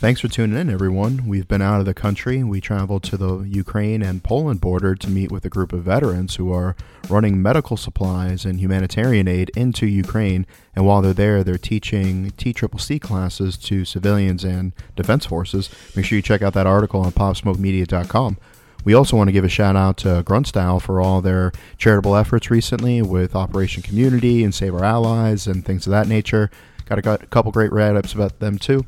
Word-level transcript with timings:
Thanks 0.00 0.22
for 0.22 0.28
tuning 0.28 0.58
in, 0.58 0.70
everyone. 0.70 1.28
We've 1.28 1.46
been 1.46 1.60
out 1.60 1.80
of 1.80 1.84
the 1.84 1.92
country. 1.92 2.42
We 2.42 2.62
traveled 2.62 3.02
to 3.02 3.18
the 3.18 3.40
Ukraine 3.40 4.00
and 4.00 4.24
Poland 4.24 4.58
border 4.58 4.94
to 4.94 5.10
meet 5.10 5.30
with 5.30 5.44
a 5.44 5.50
group 5.50 5.74
of 5.74 5.82
veterans 5.82 6.36
who 6.36 6.50
are 6.54 6.74
running 7.10 7.42
medical 7.42 7.76
supplies 7.76 8.46
and 8.46 8.58
humanitarian 8.58 9.28
aid 9.28 9.50
into 9.54 9.86
Ukraine. 9.86 10.46
And 10.74 10.86
while 10.86 11.02
they're 11.02 11.12
there, 11.12 11.44
they're 11.44 11.58
teaching 11.58 12.30
TCCC 12.30 12.98
classes 12.98 13.58
to 13.58 13.84
civilians 13.84 14.42
and 14.42 14.72
defense 14.96 15.26
forces. 15.26 15.68
Make 15.94 16.06
sure 16.06 16.16
you 16.16 16.22
check 16.22 16.40
out 16.40 16.54
that 16.54 16.66
article 16.66 17.02
on 17.02 17.12
popsmokemedia.com. 17.12 18.38
We 18.86 18.94
also 18.94 19.18
want 19.18 19.28
to 19.28 19.32
give 19.32 19.44
a 19.44 19.50
shout 19.50 19.76
out 19.76 19.98
to 19.98 20.22
Grunt 20.24 20.46
Style 20.46 20.80
for 20.80 21.02
all 21.02 21.20
their 21.20 21.52
charitable 21.76 22.16
efforts 22.16 22.50
recently 22.50 23.02
with 23.02 23.36
Operation 23.36 23.82
Community 23.82 24.44
and 24.44 24.54
Save 24.54 24.74
Our 24.76 24.82
Allies 24.84 25.46
and 25.46 25.62
things 25.62 25.86
of 25.86 25.90
that 25.90 26.08
nature. 26.08 26.50
Got 26.86 27.06
a, 27.06 27.26
couple 27.26 27.52
great 27.52 27.70
write 27.70 27.96
ups 27.96 28.14
about 28.14 28.38
them 28.40 28.58
too. 28.58 28.86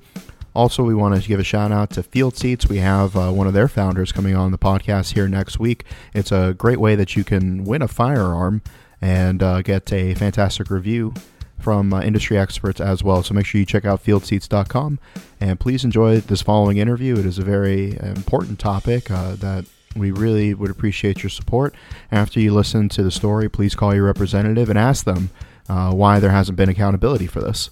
Also, 0.55 0.83
we 0.83 0.95
want 0.95 1.21
to 1.21 1.29
give 1.29 1.41
a 1.41 1.45
shout 1.45 1.73
out 1.73 1.91
to 1.91 2.03
Field 2.03 2.37
Seats. 2.37 2.69
We 2.69 2.79
have 2.79 3.17
uh, 3.17 3.31
one 3.31 3.47
of 3.47 3.55
their 3.55 3.69
founders 3.69 4.13
coming 4.13 4.37
on 4.37 4.53
the 4.53 4.59
podcast 4.59 5.15
here 5.15 5.29
next 5.29 5.59
week. 5.59 5.85
It's 6.15 6.31
a 6.31 6.55
great 6.57 6.79
way 6.79 6.95
that 6.95 7.17
you 7.17 7.25
can 7.25 7.65
win 7.65 7.83
a 7.83 7.89
firearm 7.89 8.63
and 9.01 9.43
uh, 9.43 9.63
get 9.63 9.93
a 9.93 10.15
fantastic 10.15 10.71
review 10.71 11.15
from 11.59 11.93
uh, 11.93 12.03
industry 12.03 12.37
experts 12.37 12.81
as 12.81 13.03
well. 13.03 13.23
So 13.23 13.35
make 13.35 13.47
sure 13.47 13.59
you 13.59 13.67
check 13.67 13.85
out 13.85 14.05
fieldseats.com 14.05 14.99
and 15.41 15.61
please 15.61 15.85
enjoy 15.85 16.21
this 16.21 16.43
following 16.43 16.77
interview. 16.77 17.15
It 17.17 17.25
is 17.25 17.39
a 17.39 17.45
very 17.45 17.99
important 18.01 18.59
topic 18.59 19.11
uh, 19.11 19.37
that 19.37 19.65
we 19.97 20.11
really 20.11 20.55
would 20.55 20.71
appreciate 20.71 21.23
your 21.23 21.31
support. 21.31 21.75
After 22.11 22.41
you 22.41 22.53
listen 22.53 22.89
to 22.91 23.03
the 23.03 23.11
story, 23.11 23.49
please 23.49 23.75
call 23.75 23.95
your 23.95 24.05
representative 24.05 24.69
and 24.69 24.79
ask 24.79 25.05
them 25.05 25.31
uh, 25.69 25.93
why 25.93 26.19
there 26.21 26.31
hasn't 26.31 26.57
been 26.57 26.69
accountability 26.69 27.27
for 27.27 27.41
this. 27.41 27.71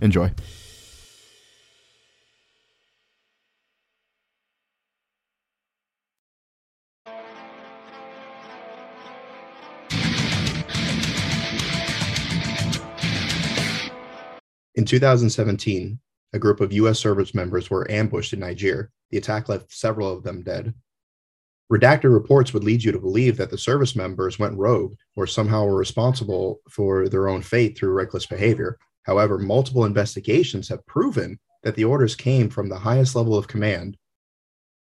Enjoy. 0.00 0.32
In 14.76 14.84
2017, 14.84 16.00
a 16.32 16.38
group 16.38 16.60
of 16.60 16.72
U.S. 16.72 16.98
service 16.98 17.32
members 17.34 17.70
were 17.70 17.88
ambushed 17.90 18.32
in 18.32 18.40
Niger. 18.40 18.90
The 19.10 19.18
attack 19.18 19.48
left 19.48 19.72
several 19.72 20.12
of 20.12 20.24
them 20.24 20.42
dead. 20.42 20.74
Redacted 21.72 22.12
reports 22.12 22.52
would 22.52 22.64
lead 22.64 22.82
you 22.82 22.92
to 22.92 22.98
believe 22.98 23.36
that 23.36 23.50
the 23.50 23.58
service 23.58 23.94
members 23.94 24.38
went 24.38 24.58
rogue 24.58 24.94
or 25.16 25.26
somehow 25.26 25.64
were 25.64 25.76
responsible 25.76 26.60
for 26.68 27.08
their 27.08 27.28
own 27.28 27.40
fate 27.40 27.78
through 27.78 27.92
reckless 27.92 28.26
behavior. 28.26 28.78
However, 29.04 29.38
multiple 29.38 29.84
investigations 29.84 30.68
have 30.68 30.84
proven 30.86 31.38
that 31.62 31.76
the 31.76 31.84
orders 31.84 32.16
came 32.16 32.50
from 32.50 32.68
the 32.68 32.78
highest 32.78 33.14
level 33.14 33.36
of 33.36 33.48
command. 33.48 33.96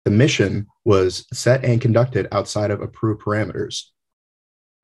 The 0.06 0.12
mission 0.12 0.68
was 0.86 1.26
set 1.34 1.66
and 1.66 1.82
conducted 1.82 2.28
outside 2.32 2.72
of 2.72 2.82
approved 2.82 3.22
parameters. 3.22 3.86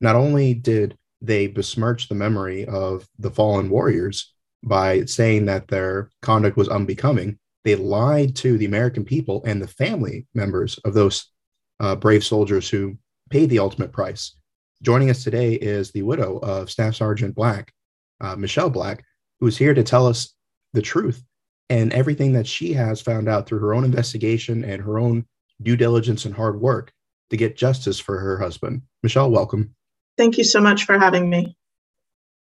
Not 0.02 0.16
only 0.16 0.54
did 0.54 0.98
they 1.22 1.48
besmirch 1.48 2.10
the 2.10 2.16
memory 2.16 2.66
of 2.66 3.08
the 3.18 3.32
fallen 3.32 3.70
warriors, 3.70 4.35
by 4.66 5.06
saying 5.06 5.46
that 5.46 5.68
their 5.68 6.10
conduct 6.22 6.58
was 6.58 6.68
unbecoming. 6.68 7.38
They 7.64 7.76
lied 7.76 8.36
to 8.38 8.58
the 8.58 8.66
American 8.66 9.06
people 9.06 9.44
and 9.46 9.62
the 9.62 9.68
family 9.68 10.28
members 10.34 10.80
of 10.80 10.94
those 10.94 11.32
uh, 11.80 11.96
brave 11.96 12.24
soldiers 12.24 12.68
who 12.68 12.98
paid 13.30 13.50
the 13.50 13.60
ultimate 13.60 13.92
price. 13.92 14.36
Joining 14.82 15.10
us 15.10 15.24
today 15.24 15.54
is 15.54 15.92
the 15.92 16.02
widow 16.02 16.38
of 16.40 16.70
Staff 16.70 16.96
Sergeant 16.96 17.36
Black, 17.36 17.72
uh, 18.22 18.36
Michelle 18.36 18.70
Black, 18.70 19.04
who's 19.40 19.58
here 19.58 19.74
to 19.74 19.84
tell 19.84 20.08
us 20.08 20.34
the 20.74 20.82
truth 20.82 21.24
and 21.70 21.94
everything 21.94 22.34
that 22.34 22.48
she 22.48 22.74
has 22.74 23.02
found 23.02 23.30
out 23.30 23.48
through 23.48 23.60
her 23.60 23.74
own 23.74 23.86
investigation 23.86 24.64
and 24.64 24.82
her 24.82 25.00
own 25.00 25.26
due 25.62 25.78
diligence 25.78 26.26
and 26.26 26.36
hard 26.36 26.60
work 26.60 26.92
to 27.30 27.38
get 27.38 27.58
justice 27.58 28.00
for 28.00 28.20
her 28.20 28.38
husband. 28.38 28.82
Michelle, 29.02 29.32
welcome. 29.32 29.74
Thank 30.18 30.38
you 30.38 30.44
so 30.44 30.62
much 30.62 30.86
for 30.86 31.00
having 31.00 31.30
me. 31.30 31.58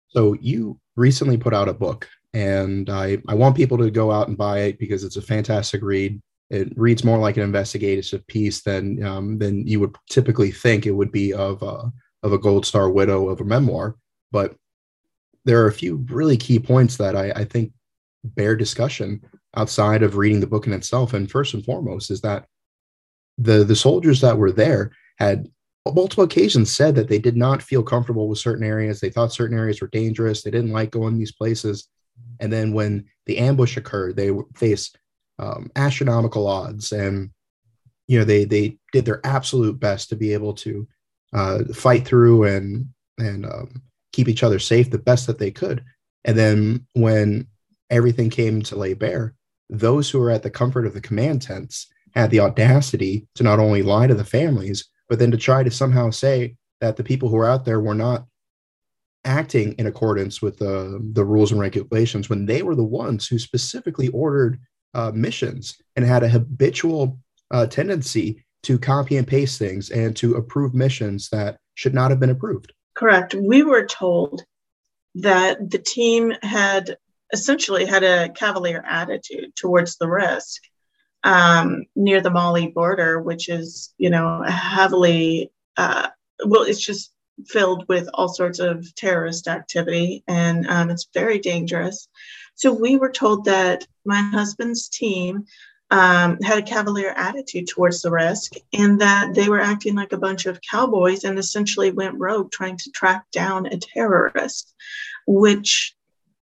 So, 0.09 0.35
you 0.41 0.79
recently 0.97 1.37
put 1.37 1.55
out 1.55 1.69
a 1.69 1.75
book, 1.75 2.09
and 2.33 2.91
I, 2.91 3.19
I 3.29 3.35
want 3.35 3.57
people 3.57 3.79
to 3.79 3.91
go 3.91 4.11
out 4.11 4.29
and 4.29 4.37
buy 4.37 4.61
it 4.61 4.79
because 4.79 5.05
it's 5.05 5.17
a 5.17 5.23
fantastic 5.23 5.83
read. 5.83 6.21
It 6.51 6.73
reads 6.77 7.05
more 7.05 7.19
like 7.19 7.37
an 7.37 7.43
investigative 7.43 8.27
piece 8.27 8.63
than 8.63 9.03
um, 9.05 9.39
than 9.39 9.67
you 9.67 9.81
would 9.81 9.95
typically 10.09 10.51
think 10.51 10.87
it 10.87 10.93
would 10.93 11.13
be 11.13 11.33
of 11.35 11.63
a, 11.63 11.93
of 12.23 12.33
a 12.33 12.39
Gold 12.39 12.65
Star 12.65 12.91
widow 12.91 13.29
of 13.29 13.41
a 13.41 13.45
memoir. 13.45 13.97
But 14.33 14.57
there 15.45 15.63
are 15.63 15.69
a 15.69 15.73
few 15.73 16.05
really 16.11 16.37
key 16.37 16.59
points 16.59 16.97
that 16.97 17.17
I, 17.17 17.31
I 17.31 17.45
think 17.45 17.73
bear 18.25 18.57
discussion 18.57 19.21
outside 19.57 20.03
of 20.03 20.17
reading 20.17 20.41
the 20.41 20.47
book 20.47 20.67
in 20.67 20.73
itself. 20.73 21.15
And 21.15 21.31
first 21.31 21.55
and 21.55 21.65
foremost 21.65 22.11
is 22.11 22.21
that 22.23 22.47
the 23.39 23.65
the 23.65 23.77
soldiers 23.77 24.21
that 24.21 24.37
were 24.37 24.53
there 24.53 24.93
had 25.19 25.49
multiple 25.95 26.25
occasions 26.25 26.75
said 26.75 26.95
that 26.95 27.09
they 27.09 27.19
did 27.19 27.37
not 27.37 27.63
feel 27.63 27.83
comfortable 27.83 28.29
with 28.29 28.39
certain 28.39 28.65
areas. 28.65 29.01
They 29.01 29.11
thought 29.11 29.33
certain 29.33 29.57
areas 29.57 29.81
were 29.81 29.89
dangerous. 29.89 30.43
They 30.43 30.51
didn't 30.51 30.73
like 30.73 30.91
going 30.91 31.19
these 31.19 31.33
places. 31.33 31.89
And 32.41 32.53
then 32.53 32.73
when 32.73 33.07
the 33.27 33.39
ambush 33.39 33.77
occurred, 33.77 34.17
they 34.17 34.31
faced 34.55 34.99
um, 35.39 35.71
astronomical 35.77 36.47
odds, 36.47 36.93
and 36.93 37.31
you 38.07 38.19
know 38.19 38.25
they 38.25 38.45
they 38.45 38.79
did 38.93 39.05
their 39.05 39.25
absolute 39.25 39.79
best 39.79 40.09
to 40.09 40.17
be 40.17 40.33
able 40.33 40.55
to 40.55 40.89
uh, 41.33 41.65
fight 41.75 42.05
through 42.05 42.45
and 42.45 42.87
and 43.19 43.47
um, 43.47 43.83
keep 44.13 44.29
each 44.29 44.43
other 44.43 44.59
safe 44.59 44.91
the 44.91 44.99
best 44.99 45.27
that 45.27 45.39
they 45.39 45.51
could. 45.51 45.85
And 46.25 46.37
then 46.37 46.87
when 46.95 47.47
everything 47.91 48.31
came 48.31 48.63
to 48.63 48.77
lay 48.77 48.95
bare, 48.95 49.35
those 49.71 50.11
who 50.11 50.19
were 50.19 50.31
at 50.31 50.43
the 50.43 50.51
comfort 50.51 50.87
of 50.87 50.95
the 50.95 51.01
command 51.01 51.43
tents 51.43 51.87
had 52.15 52.31
the 52.31 52.41
audacity 52.41 53.27
to 53.35 53.43
not 53.43 53.59
only 53.59 53.83
lie 53.83 54.07
to 54.07 54.15
the 54.15 54.25
families 54.25 54.89
but 55.09 55.19
then 55.19 55.31
to 55.31 55.37
try 55.37 55.63
to 55.63 55.71
somehow 55.71 56.11
say 56.11 56.57
that 56.81 56.97
the 56.97 57.05
people 57.05 57.29
who 57.29 57.37
are 57.37 57.49
out 57.49 57.65
there 57.65 57.81
were 57.81 57.95
not 57.95 58.27
acting 59.25 59.73
in 59.75 59.87
accordance 59.87 60.41
with 60.41 60.59
the, 60.59 61.01
the 61.13 61.25
rules 61.25 61.53
and 61.53 61.61
regulations 61.61 62.31
when 62.31 62.47
they 62.47 62.63
were 62.63 62.75
the 62.75 62.85
ones 62.85 63.27
who 63.27 63.39
specifically 63.39 64.09
ordered 64.09 64.59
uh, 64.95 65.11
missions 65.15 65.77
and 65.97 66.05
had 66.05 66.23
a 66.23 66.29
habitual 66.29 67.19
uh, 67.51 67.67
tendency 67.67 68.45
to 68.63 68.79
copy 68.79 69.17
and 69.17 69.27
paste 69.27 69.59
things 69.59 69.91
and 69.91 70.17
to 70.17 70.35
approve 70.35 70.75
missions 70.75 71.29
that 71.31 71.59
should 71.75 71.95
not 71.95 72.11
have 72.11 72.21
been 72.21 72.31
approved. 72.31 72.73
Correct. 72.95 73.35
We 73.35 73.63
were 73.63 73.87
told 73.87 74.43
that 75.17 75.71
the 75.71 75.79
team 75.79 76.33
had 76.43 76.97
essentially 77.33 77.85
had 77.85 78.03
a 78.03 78.31
cavalier 78.31 78.83
attitude 78.87 79.55
towards 79.57 79.97
the 79.97 80.09
risk 80.09 80.63
um, 81.25 81.85
near 81.97 82.21
the 82.21 82.31
Mali 82.31 82.69
border, 82.69 83.21
which 83.21 83.49
is, 83.49 83.93
you 83.99 84.11
know, 84.11 84.43
heavily, 84.43 85.51
uh, 85.77 86.09
well, 86.45 86.63
it's 86.63 86.81
just 86.81 87.13
filled 87.47 87.87
with 87.89 88.09
all 88.15 88.29
sorts 88.29 88.59
of 88.59 88.95
terrorist 88.95 89.49
activity 89.49 90.25
and 90.27 90.67
um, 90.69 90.91
it's 90.91 91.09
very 91.15 91.39
dangerous. 91.39 92.09
So 92.55 92.73
we 92.73 92.97
were 92.97 93.11
told 93.11 93.45
that 93.45 93.87
my 94.05 94.21
husband's 94.21 94.89
team 94.89 95.45
um, 95.91 96.39
had 96.41 96.59
a 96.59 96.63
cavalier 96.63 97.11
attitude 97.11 97.69
towards 97.69 98.03
the 98.03 98.11
risk 98.11 98.55
and 98.73 99.01
that 99.01 99.35
they 99.35 99.49
were 99.49 99.61
acting 99.61 99.95
like 99.95 100.13
a 100.13 100.19
bunch 100.19 100.47
of 100.47 100.61
cowboys 100.61 101.25
and 101.25 101.39
essentially 101.39 101.93
went 101.93 102.19
rogue 102.19 102.51
trying 102.51 102.77
to 102.77 102.91
track 102.91 103.25
down 103.33 103.67
a 103.67 103.79
terrorist, 103.79 104.75
which 105.27 105.95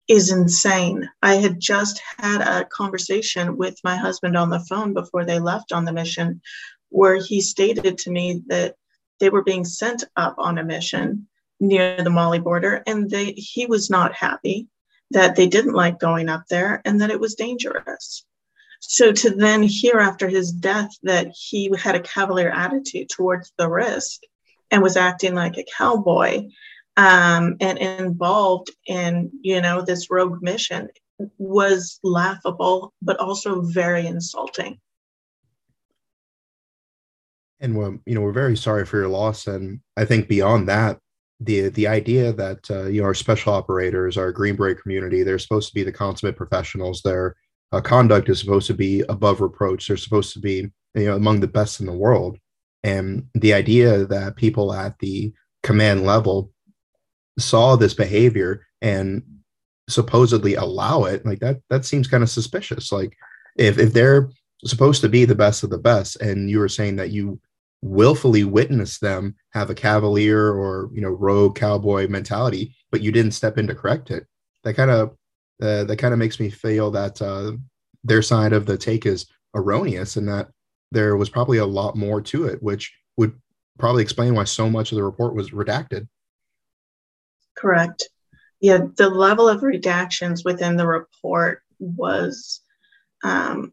is 0.09 0.33
insane. 0.33 1.09
I 1.23 1.35
had 1.35 1.61
just 1.61 2.01
had 2.17 2.41
a 2.41 2.65
conversation 2.65 3.57
with 3.57 3.79
my 3.85 3.97
husband 3.97 4.37
on 4.37 4.49
the 4.49 4.61
phone 4.61 4.95
before 4.95 5.25
they 5.25 5.39
left 5.39 5.71
on 5.71 5.85
the 5.85 5.93
mission, 5.93 6.41
where 6.89 7.17
he 7.17 7.41
stated 7.43 7.99
to 7.99 8.11
me 8.11 8.43
that 8.47 8.75
they 9.21 9.29
were 9.29 9.43
being 9.43 9.65
sent 9.65 10.05
up 10.17 10.35
on 10.39 10.59
a 10.59 10.65
mission 10.65 11.29
near 11.61 12.03
the 12.03 12.11
Mali 12.11 12.39
border, 12.39 12.83
and 12.87 13.11
they 13.11 13.33
he 13.33 13.67
was 13.67 13.91
not 13.91 14.15
happy 14.15 14.69
that 15.11 15.37
they 15.37 15.47
didn't 15.47 15.75
like 15.75 15.99
going 15.99 16.29
up 16.29 16.45
there 16.49 16.83
and 16.85 17.01
that 17.01 17.11
it 17.11 17.21
was 17.21 17.35
dangerous. 17.35 18.25
So 18.81 19.13
to 19.13 19.31
then 19.31 19.63
hear 19.63 19.99
after 19.99 20.29
his 20.29 20.53
death 20.53 20.91
that 21.03 21.29
he 21.35 21.71
had 21.77 21.97
a 21.97 22.00
cavalier 22.00 22.50
attitude 22.50 23.09
towards 23.09 23.53
the 23.59 23.69
risk 23.69 24.21
and 24.71 24.82
was 24.82 24.97
acting 24.97 25.35
like 25.35 25.56
a 25.56 25.65
cowboy 25.77 26.49
um, 26.99 27.56
and 27.61 27.79
involved 27.79 28.71
in 28.87 29.31
you 29.41 29.61
know 29.62 29.81
this 29.81 30.11
rogue 30.11 30.43
mission 30.43 30.89
was 31.39 31.99
laughable 32.03 32.93
but 33.00 33.19
also 33.19 33.62
very 33.62 34.06
insulting. 34.06 34.79
And 37.61 37.77
we're, 37.77 37.99
you 38.05 38.15
know 38.15 38.21
we're 38.21 38.33
very 38.33 38.56
sorry 38.56 38.85
for 38.85 38.99
your 38.99 39.09
loss. 39.09 39.47
And 39.47 39.81
i 39.97 40.05
think 40.05 40.29
beyond 40.29 40.69
that 40.69 40.99
the 41.41 41.69
the 41.69 41.87
idea 41.87 42.33
that 42.33 42.69
uh, 42.71 42.87
you 42.87 43.01
know 43.01 43.06
our 43.06 43.15
special 43.15 43.55
operators 43.55 44.17
our 44.17 44.33
green 44.33 44.56
beret 44.56 44.83
community 44.83 45.23
they're 45.23 45.39
supposed 45.39 45.69
to 45.69 45.75
be 45.75 45.85
the 45.85 45.93
consummate 45.93 46.37
professionals. 46.37 47.01
Their 47.03 47.37
uh, 47.71 47.81
conduct 47.81 48.29
is 48.29 48.41
supposed 48.41 48.67
to 48.67 48.75
be 48.75 49.03
above 49.09 49.41
reproach. 49.41 49.87
They're 49.87 49.97
supposed 49.97 50.33
to 50.33 50.41
be 50.41 50.69
you 50.94 51.05
know 51.06 51.15
among 51.15 51.41
the 51.41 51.47
best 51.47 51.79
in 51.79 51.87
the 51.87 51.93
world. 51.93 52.39
And 52.83 53.29
the 53.35 53.55
idea 53.55 54.05
that 54.06 54.37
people 54.37 54.73
at 54.73 54.99
the 54.99 55.33
command 55.62 56.05
level 56.05 56.53
saw 57.38 57.76
this 57.76 57.94
behavior 57.94 58.67
and 58.82 59.23
supposedly 59.88 60.55
allow 60.55 61.05
it 61.05 61.25
like 61.25 61.38
that 61.38 61.56
that 61.70 61.85
seems 61.85 62.06
kind 62.06 62.23
of 62.23 62.29
suspicious 62.29 62.93
like 62.93 63.17
if 63.56 63.79
if 63.79 63.93
they're 63.93 64.29
supposed 64.64 65.00
to 65.02 65.08
be 65.08 65.25
the 65.25 65.35
best 65.35 65.62
of 65.62 65.70
the 65.70 65.79
best, 65.79 66.17
and 66.20 66.50
you 66.50 66.58
were 66.58 66.69
saying 66.69 66.96
that 66.96 67.11
you 67.11 67.40
willfully 67.81 68.43
witnessed 68.43 69.00
them 69.00 69.37
have 69.50 69.70
a 69.70 69.75
cavalier 69.75 70.52
or 70.52 70.90
you 70.93 71.00
know 71.00 71.11
rogue 71.11 71.56
cowboy 71.56 72.08
mentality, 72.08 72.75
but 72.90 73.02
you 73.02 73.12
didn't 73.12 73.32
step 73.32 73.58
in 73.58 73.67
to 73.67 73.75
correct 73.75 74.11
it, 74.11 74.26
that 74.64 74.75
kind 74.75 74.91
of 74.91 75.11
uh, 75.62 75.84
that 75.84 75.99
kind 75.99 76.12
of 76.12 76.19
makes 76.19 76.41
me 76.41 76.50
feel 76.50 76.91
that 76.91 77.20
uh, 77.20 77.52
their 78.05 78.23
side 78.23 78.52
of 78.52 78.67
the 78.67 78.76
take 78.76 79.06
is 79.06 79.26
erroneous, 79.55 80.17
and 80.17 80.29
that 80.29 80.49
there 80.91 81.17
was 81.17 81.29
probably 81.31 81.58
a 81.58 81.67
lot 81.67 81.96
more 81.96 82.20
to 82.20 82.46
it, 82.46 82.62
which 82.62 82.93
would 83.17 83.34
probably 83.79 84.02
explain 84.02 84.34
why 84.34 84.44
so 84.44 84.69
much 84.69 84.91
of 84.91 84.96
the 84.96 85.05
report 85.05 85.34
was 85.34 85.50
redacted. 85.50 86.08
Correct. 87.58 88.08
Yeah, 88.60 88.78
the 88.96 89.08
level 89.08 89.49
of 89.49 89.60
redactions 89.60 90.44
within 90.44 90.76
the 90.76 90.87
report 90.87 91.62
was 91.78 92.60
um, 93.25 93.72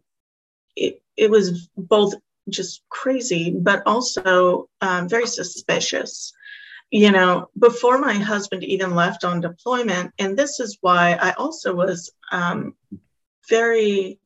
it, 0.75 1.01
it 1.15 1.29
was 1.29 1.69
both 1.77 2.13
just 2.49 2.83
crazy, 2.89 3.51
but 3.51 3.83
also 3.85 4.69
um, 4.81 5.09
very 5.09 5.27
suspicious. 5.27 6.33
You 6.91 7.11
know, 7.11 7.49
before 7.57 7.97
my 7.97 8.13
husband 8.13 8.63
even 8.63 8.95
left 8.95 9.23
on 9.23 9.41
deployment, 9.41 10.13
and 10.19 10.37
this 10.37 10.59
is 10.59 10.77
why 10.81 11.13
I 11.19 11.31
also 11.33 11.73
was 11.73 12.11
um, 12.31 12.75
very 13.49 14.19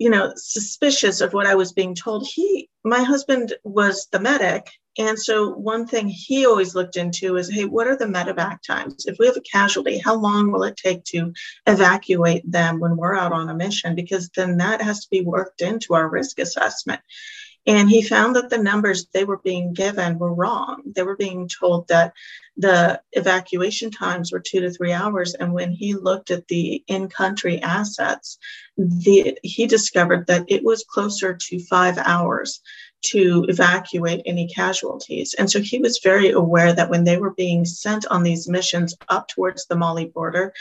you 0.00 0.08
know, 0.08 0.32
suspicious 0.34 1.20
of 1.20 1.34
what 1.34 1.46
I 1.46 1.54
was 1.56 1.74
being 1.74 1.94
told. 1.94 2.26
He, 2.26 2.70
my 2.82 3.02
husband 3.02 3.52
was 3.64 4.08
the 4.10 4.18
medic. 4.18 4.70
And 4.98 5.18
so 5.18 5.50
one 5.50 5.86
thing 5.86 6.08
he 6.08 6.46
always 6.46 6.74
looked 6.74 6.96
into 6.96 7.36
is, 7.36 7.48
hey, 7.48 7.64
what 7.64 7.86
are 7.86 7.96
the 7.96 8.06
medevac 8.06 8.62
times? 8.62 9.06
If 9.06 9.18
we 9.18 9.26
have 9.26 9.36
a 9.36 9.40
casualty, 9.40 9.98
how 9.98 10.16
long 10.16 10.50
will 10.50 10.64
it 10.64 10.76
take 10.76 11.04
to 11.04 11.32
evacuate 11.66 12.50
them 12.50 12.80
when 12.80 12.96
we're 12.96 13.16
out 13.16 13.32
on 13.32 13.48
a 13.48 13.54
mission? 13.54 13.94
Because 13.94 14.30
then 14.30 14.56
that 14.56 14.82
has 14.82 15.00
to 15.00 15.10
be 15.10 15.22
worked 15.22 15.62
into 15.62 15.94
our 15.94 16.08
risk 16.08 16.40
assessment. 16.40 17.00
And 17.66 17.88
he 17.90 18.02
found 18.02 18.36
that 18.36 18.50
the 18.50 18.58
numbers 18.58 19.06
they 19.06 19.24
were 19.24 19.38
being 19.38 19.74
given 19.74 20.18
were 20.18 20.34
wrong. 20.34 20.82
They 20.86 21.02
were 21.02 21.16
being 21.16 21.48
told 21.48 21.88
that 21.88 22.14
the 22.56 23.00
evacuation 23.12 23.90
times 23.90 24.32
were 24.32 24.40
two 24.40 24.60
to 24.60 24.70
three 24.70 24.92
hours. 24.92 25.34
And 25.34 25.52
when 25.52 25.70
he 25.70 25.94
looked 25.94 26.30
at 26.30 26.48
the 26.48 26.82
in 26.86 27.08
country 27.08 27.60
assets, 27.62 28.38
the, 28.76 29.38
he 29.42 29.66
discovered 29.66 30.26
that 30.26 30.46
it 30.48 30.64
was 30.64 30.84
closer 30.88 31.34
to 31.34 31.64
five 31.66 31.98
hours 31.98 32.60
to 33.02 33.46
evacuate 33.48 34.22
any 34.26 34.46
casualties. 34.48 35.34
And 35.34 35.50
so 35.50 35.60
he 35.60 35.78
was 35.78 36.00
very 36.02 36.30
aware 36.30 36.72
that 36.72 36.90
when 36.90 37.04
they 37.04 37.16
were 37.16 37.34
being 37.34 37.64
sent 37.64 38.06
on 38.06 38.22
these 38.22 38.48
missions 38.48 38.94
up 39.08 39.28
towards 39.28 39.66
the 39.66 39.76
Mali 39.76 40.06
border, 40.06 40.52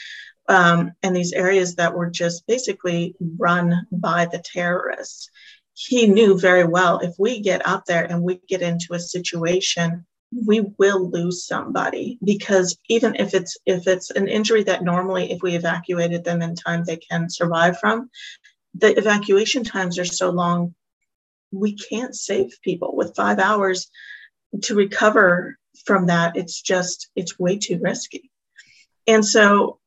um, 0.48 0.94
and 1.04 1.16
these 1.16 1.34
areas 1.34 1.76
that 1.76 1.94
were 1.94 2.10
just 2.10 2.48
basically 2.48 3.16
run 3.38 3.86
by 3.92 4.26
the 4.26 4.40
terrorists, 4.40 5.30
he 5.74 6.08
knew 6.08 6.38
very 6.38 6.66
well 6.66 7.00
if 7.00 7.14
we 7.18 7.40
get 7.40 7.66
up 7.66 7.86
there 7.86 8.04
and 8.04 8.22
we 8.22 8.42
get 8.48 8.62
into 8.62 8.94
a 8.94 9.00
situation 9.00 10.06
we 10.46 10.62
will 10.78 11.10
lose 11.10 11.46
somebody 11.48 12.20
because 12.24 12.78
even 12.88 13.16
if 13.16 13.34
it's 13.34 13.58
if 13.66 13.88
it's 13.88 14.12
an 14.12 14.28
injury 14.28 14.64
that 14.64 14.84
normally 14.84 15.32
if 15.32 15.42
we 15.42 15.56
evacuated 15.56 16.24
them 16.24 16.42
in 16.42 16.56
time 16.56 16.84
they 16.84 16.98
can 16.98 17.30
survive 17.30 17.80
from 17.80 18.10
the 18.76 18.96
evacuation 18.98 19.64
times 19.64 19.98
are 19.98 20.06
so 20.06 20.30
long 20.30 20.76
we 21.52 21.76
can't 21.76 22.16
save 22.16 22.52
people 22.64 22.96
with 22.96 23.16
five 23.16 23.40
hours 23.40 23.90
to 24.64 24.76
recover 24.76 25.58
from 25.86 26.08
that 26.08 26.36
it's 26.36 26.62
just 26.62 27.10
it's 27.16 27.40
way 27.40 27.58
too 27.58 27.80
risky 27.82 28.30
and 29.08 29.26
so 29.26 29.80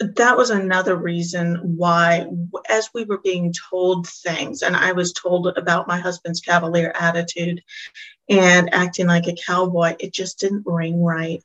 that 0.00 0.36
was 0.36 0.48
another 0.50 0.96
reason 0.96 1.76
why, 1.76 2.26
as 2.68 2.88
we 2.94 3.04
were 3.04 3.18
being 3.18 3.52
told 3.70 4.08
things, 4.08 4.62
and 4.62 4.74
I 4.74 4.92
was 4.92 5.12
told 5.12 5.46
about 5.46 5.88
my 5.88 5.98
husband's 5.98 6.40
cavalier 6.40 6.92
attitude 6.98 7.62
and 8.28 8.72
acting 8.72 9.06
like 9.06 9.26
a 9.26 9.36
cowboy, 9.46 9.96
it 10.00 10.14
just 10.14 10.38
didn't 10.38 10.64
ring 10.64 11.02
right. 11.02 11.42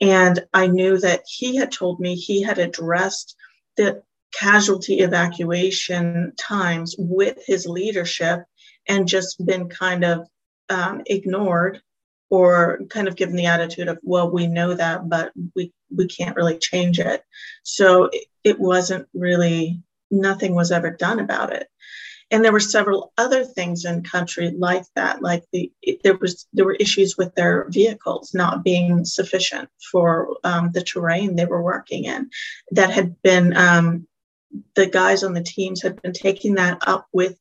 And 0.00 0.42
I 0.54 0.68
knew 0.68 0.98
that 0.98 1.24
he 1.26 1.56
had 1.56 1.70
told 1.70 2.00
me 2.00 2.14
he 2.14 2.42
had 2.42 2.58
addressed 2.58 3.36
the 3.76 4.02
casualty 4.32 5.00
evacuation 5.00 6.32
times 6.38 6.94
with 6.98 7.38
his 7.46 7.66
leadership 7.66 8.44
and 8.88 9.06
just 9.06 9.44
been 9.44 9.68
kind 9.68 10.04
of 10.04 10.26
um, 10.68 11.02
ignored 11.06 11.80
or 12.30 12.80
kind 12.90 13.08
of 13.08 13.16
given 13.16 13.36
the 13.36 13.46
attitude 13.46 13.88
of 13.88 13.98
well 14.02 14.30
we 14.30 14.46
know 14.46 14.74
that 14.74 15.08
but 15.08 15.32
we 15.56 15.72
we 15.94 16.06
can't 16.06 16.36
really 16.36 16.58
change 16.58 16.98
it. 17.00 17.24
So 17.62 18.04
it, 18.12 18.26
it 18.44 18.60
wasn't 18.60 19.08
really 19.14 19.82
nothing 20.10 20.54
was 20.54 20.72
ever 20.72 20.90
done 20.90 21.20
about 21.20 21.52
it. 21.52 21.68
And 22.30 22.44
there 22.44 22.52
were 22.52 22.60
several 22.60 23.12
other 23.16 23.42
things 23.42 23.86
in 23.86 24.02
country 24.02 24.50
like 24.50 24.84
that 24.94 25.22
like 25.22 25.44
the 25.52 25.72
there 26.04 26.16
was 26.18 26.46
there 26.52 26.66
were 26.66 26.74
issues 26.74 27.16
with 27.16 27.34
their 27.34 27.66
vehicles 27.70 28.34
not 28.34 28.62
being 28.62 29.06
sufficient 29.06 29.70
for 29.90 30.36
um, 30.44 30.70
the 30.72 30.82
terrain 30.82 31.36
they 31.36 31.46
were 31.46 31.62
working 31.62 32.04
in 32.04 32.28
that 32.72 32.90
had 32.90 33.20
been 33.22 33.56
um, 33.56 34.06
the 34.74 34.86
guys 34.86 35.24
on 35.24 35.32
the 35.32 35.42
teams 35.42 35.80
had 35.80 36.00
been 36.02 36.12
taking 36.12 36.56
that 36.56 36.78
up 36.86 37.06
with 37.14 37.38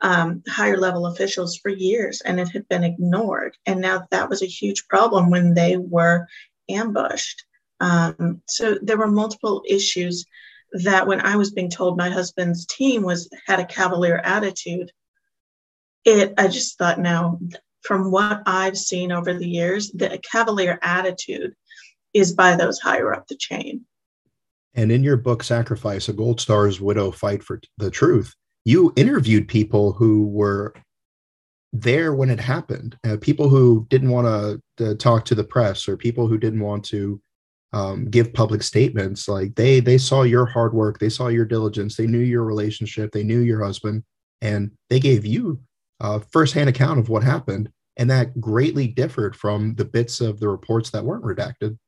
um, 0.00 0.42
higher 0.48 0.76
level 0.76 1.06
officials 1.06 1.56
for 1.56 1.70
years 1.70 2.20
and 2.20 2.38
it 2.38 2.48
had 2.48 2.68
been 2.68 2.84
ignored. 2.84 3.56
And 3.66 3.80
now 3.80 4.06
that 4.10 4.28
was 4.28 4.42
a 4.42 4.46
huge 4.46 4.86
problem 4.88 5.30
when 5.30 5.54
they 5.54 5.76
were 5.76 6.26
ambushed. 6.68 7.44
Um, 7.80 8.42
so 8.46 8.78
there 8.80 8.98
were 8.98 9.08
multiple 9.08 9.62
issues 9.68 10.24
that 10.72 11.06
when 11.06 11.20
I 11.20 11.36
was 11.36 11.50
being 11.50 11.70
told 11.70 11.96
my 11.96 12.10
husband's 12.10 12.66
team 12.66 13.02
was 13.02 13.28
had 13.46 13.60
a 13.60 13.66
cavalier 13.66 14.20
attitude, 14.22 14.92
it 16.04 16.34
I 16.38 16.48
just 16.48 16.78
thought 16.78 16.98
now 16.98 17.38
from 17.82 18.10
what 18.10 18.42
I've 18.46 18.76
seen 18.76 19.12
over 19.12 19.32
the 19.32 19.48
years, 19.48 19.90
the 19.92 20.20
cavalier 20.30 20.78
attitude 20.82 21.54
is 22.12 22.34
by 22.34 22.56
those 22.56 22.78
higher 22.78 23.14
up 23.14 23.26
the 23.28 23.36
chain. 23.36 23.86
And 24.74 24.92
in 24.92 25.02
your 25.02 25.16
book, 25.16 25.42
Sacrifice, 25.42 26.08
a 26.08 26.12
Gold 26.12 26.40
Star's 26.40 26.80
widow 26.80 27.10
fight 27.10 27.42
for 27.42 27.60
the 27.78 27.90
truth, 27.90 28.34
you 28.68 28.92
interviewed 28.96 29.48
people 29.48 29.94
who 29.94 30.26
were 30.26 30.74
there 31.72 32.12
when 32.12 32.28
it 32.28 32.38
happened, 32.38 32.98
uh, 33.02 33.16
people 33.18 33.48
who 33.48 33.86
didn't 33.88 34.10
want 34.10 34.60
to 34.76 34.94
talk 34.96 35.24
to 35.24 35.34
the 35.34 35.42
press 35.42 35.88
or 35.88 35.96
people 35.96 36.26
who 36.26 36.36
didn't 36.36 36.60
want 36.60 36.84
to 36.84 37.18
um, 37.72 38.10
give 38.10 38.34
public 38.34 38.62
statements. 38.62 39.26
Like 39.26 39.54
they 39.54 39.80
they 39.80 39.96
saw 39.96 40.20
your 40.20 40.44
hard 40.44 40.74
work, 40.74 40.98
they 40.98 41.08
saw 41.08 41.28
your 41.28 41.46
diligence, 41.46 41.96
they 41.96 42.06
knew 42.06 42.18
your 42.18 42.44
relationship, 42.44 43.10
they 43.10 43.22
knew 43.22 43.40
your 43.40 43.64
husband, 43.64 44.04
and 44.42 44.70
they 44.90 45.00
gave 45.00 45.24
you 45.24 45.58
a 46.00 46.20
firsthand 46.20 46.68
account 46.68 47.00
of 47.00 47.08
what 47.08 47.22
happened. 47.22 47.70
And 47.96 48.10
that 48.10 48.38
greatly 48.38 48.86
differed 48.86 49.34
from 49.34 49.76
the 49.76 49.86
bits 49.86 50.20
of 50.20 50.40
the 50.40 50.48
reports 50.48 50.90
that 50.90 51.04
weren't 51.04 51.24
redacted. 51.24 51.78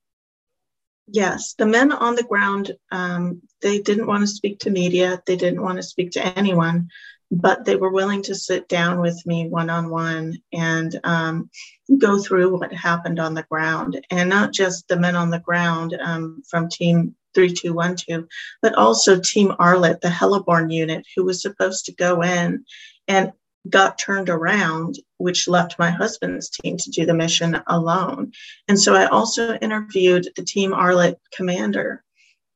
Yes, 1.12 1.54
the 1.54 1.66
men 1.66 1.90
on 1.90 2.14
the 2.14 2.22
ground, 2.22 2.72
um, 2.92 3.42
they 3.62 3.80
didn't 3.80 4.06
want 4.06 4.22
to 4.22 4.28
speak 4.28 4.60
to 4.60 4.70
media. 4.70 5.20
They 5.26 5.36
didn't 5.36 5.62
want 5.62 5.78
to 5.78 5.82
speak 5.82 6.12
to 6.12 6.38
anyone, 6.38 6.88
but 7.32 7.64
they 7.64 7.74
were 7.74 7.90
willing 7.90 8.22
to 8.22 8.34
sit 8.34 8.68
down 8.68 9.00
with 9.00 9.20
me 9.26 9.48
one 9.48 9.70
on 9.70 9.90
one 9.90 10.38
and 10.52 10.98
um, 11.02 11.50
go 11.98 12.18
through 12.18 12.56
what 12.56 12.72
happened 12.72 13.18
on 13.18 13.34
the 13.34 13.42
ground. 13.50 14.04
And 14.10 14.28
not 14.28 14.52
just 14.52 14.86
the 14.86 14.96
men 14.96 15.16
on 15.16 15.30
the 15.30 15.40
ground 15.40 15.98
um, 16.00 16.42
from 16.48 16.68
Team 16.68 17.16
3212, 17.34 18.28
but 18.62 18.74
also 18.74 19.18
Team 19.18 19.48
Arlit, 19.58 20.00
the 20.00 20.08
Heliborne 20.08 20.72
unit, 20.72 21.04
who 21.16 21.24
was 21.24 21.42
supposed 21.42 21.86
to 21.86 21.94
go 21.94 22.22
in 22.22 22.64
and 23.08 23.32
got 23.68 23.98
turned 23.98 24.30
around, 24.30 24.96
which 25.18 25.48
left 25.48 25.78
my 25.78 25.90
husband's 25.90 26.48
team 26.48 26.76
to 26.78 26.90
do 26.90 27.04
the 27.04 27.14
mission 27.14 27.60
alone. 27.66 28.32
And 28.68 28.80
so 28.80 28.94
I 28.94 29.06
also 29.06 29.54
interviewed 29.56 30.28
the 30.36 30.44
Team 30.44 30.72
Arlit 30.72 31.16
commander, 31.32 32.02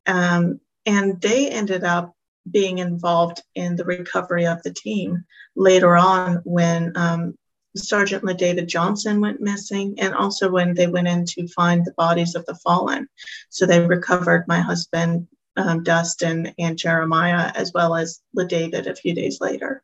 um, 0.06 0.60
and 0.86 1.20
they 1.20 1.48
ended 1.50 1.84
up 1.84 2.14
being 2.50 2.78
involved 2.78 3.42
in 3.54 3.76
the 3.76 3.84
recovery 3.84 4.46
of 4.46 4.62
the 4.62 4.72
team 4.72 5.24
later 5.56 5.96
on 5.96 6.42
when 6.44 6.92
um, 6.94 7.38
Sergeant 7.76 8.22
LaDavid 8.22 8.66
Johnson 8.66 9.20
went 9.20 9.40
missing, 9.40 9.98
and 9.98 10.14
also 10.14 10.50
when 10.50 10.74
they 10.74 10.86
went 10.86 11.08
in 11.08 11.24
to 11.26 11.48
find 11.48 11.84
the 11.84 11.94
bodies 11.96 12.34
of 12.34 12.46
the 12.46 12.54
fallen. 12.56 13.08
So 13.48 13.66
they 13.66 13.84
recovered 13.84 14.46
my 14.46 14.60
husband, 14.60 15.26
um, 15.56 15.82
Dustin, 15.82 16.54
and 16.58 16.78
Jeremiah, 16.78 17.50
as 17.54 17.72
well 17.72 17.94
as 17.94 18.20
LaDavid 18.36 18.86
a 18.86 18.94
few 18.94 19.14
days 19.14 19.40
later. 19.40 19.82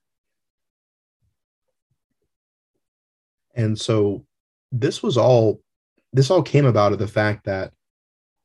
And 3.55 3.79
so 3.79 4.25
this 4.73 5.03
was 5.03 5.17
all 5.17 5.61
this 6.13 6.31
all 6.31 6.43
came 6.43 6.67
about 6.67 6.93
of 6.93 6.99
the 6.99 7.09
fact 7.09 7.45
that 7.45 7.73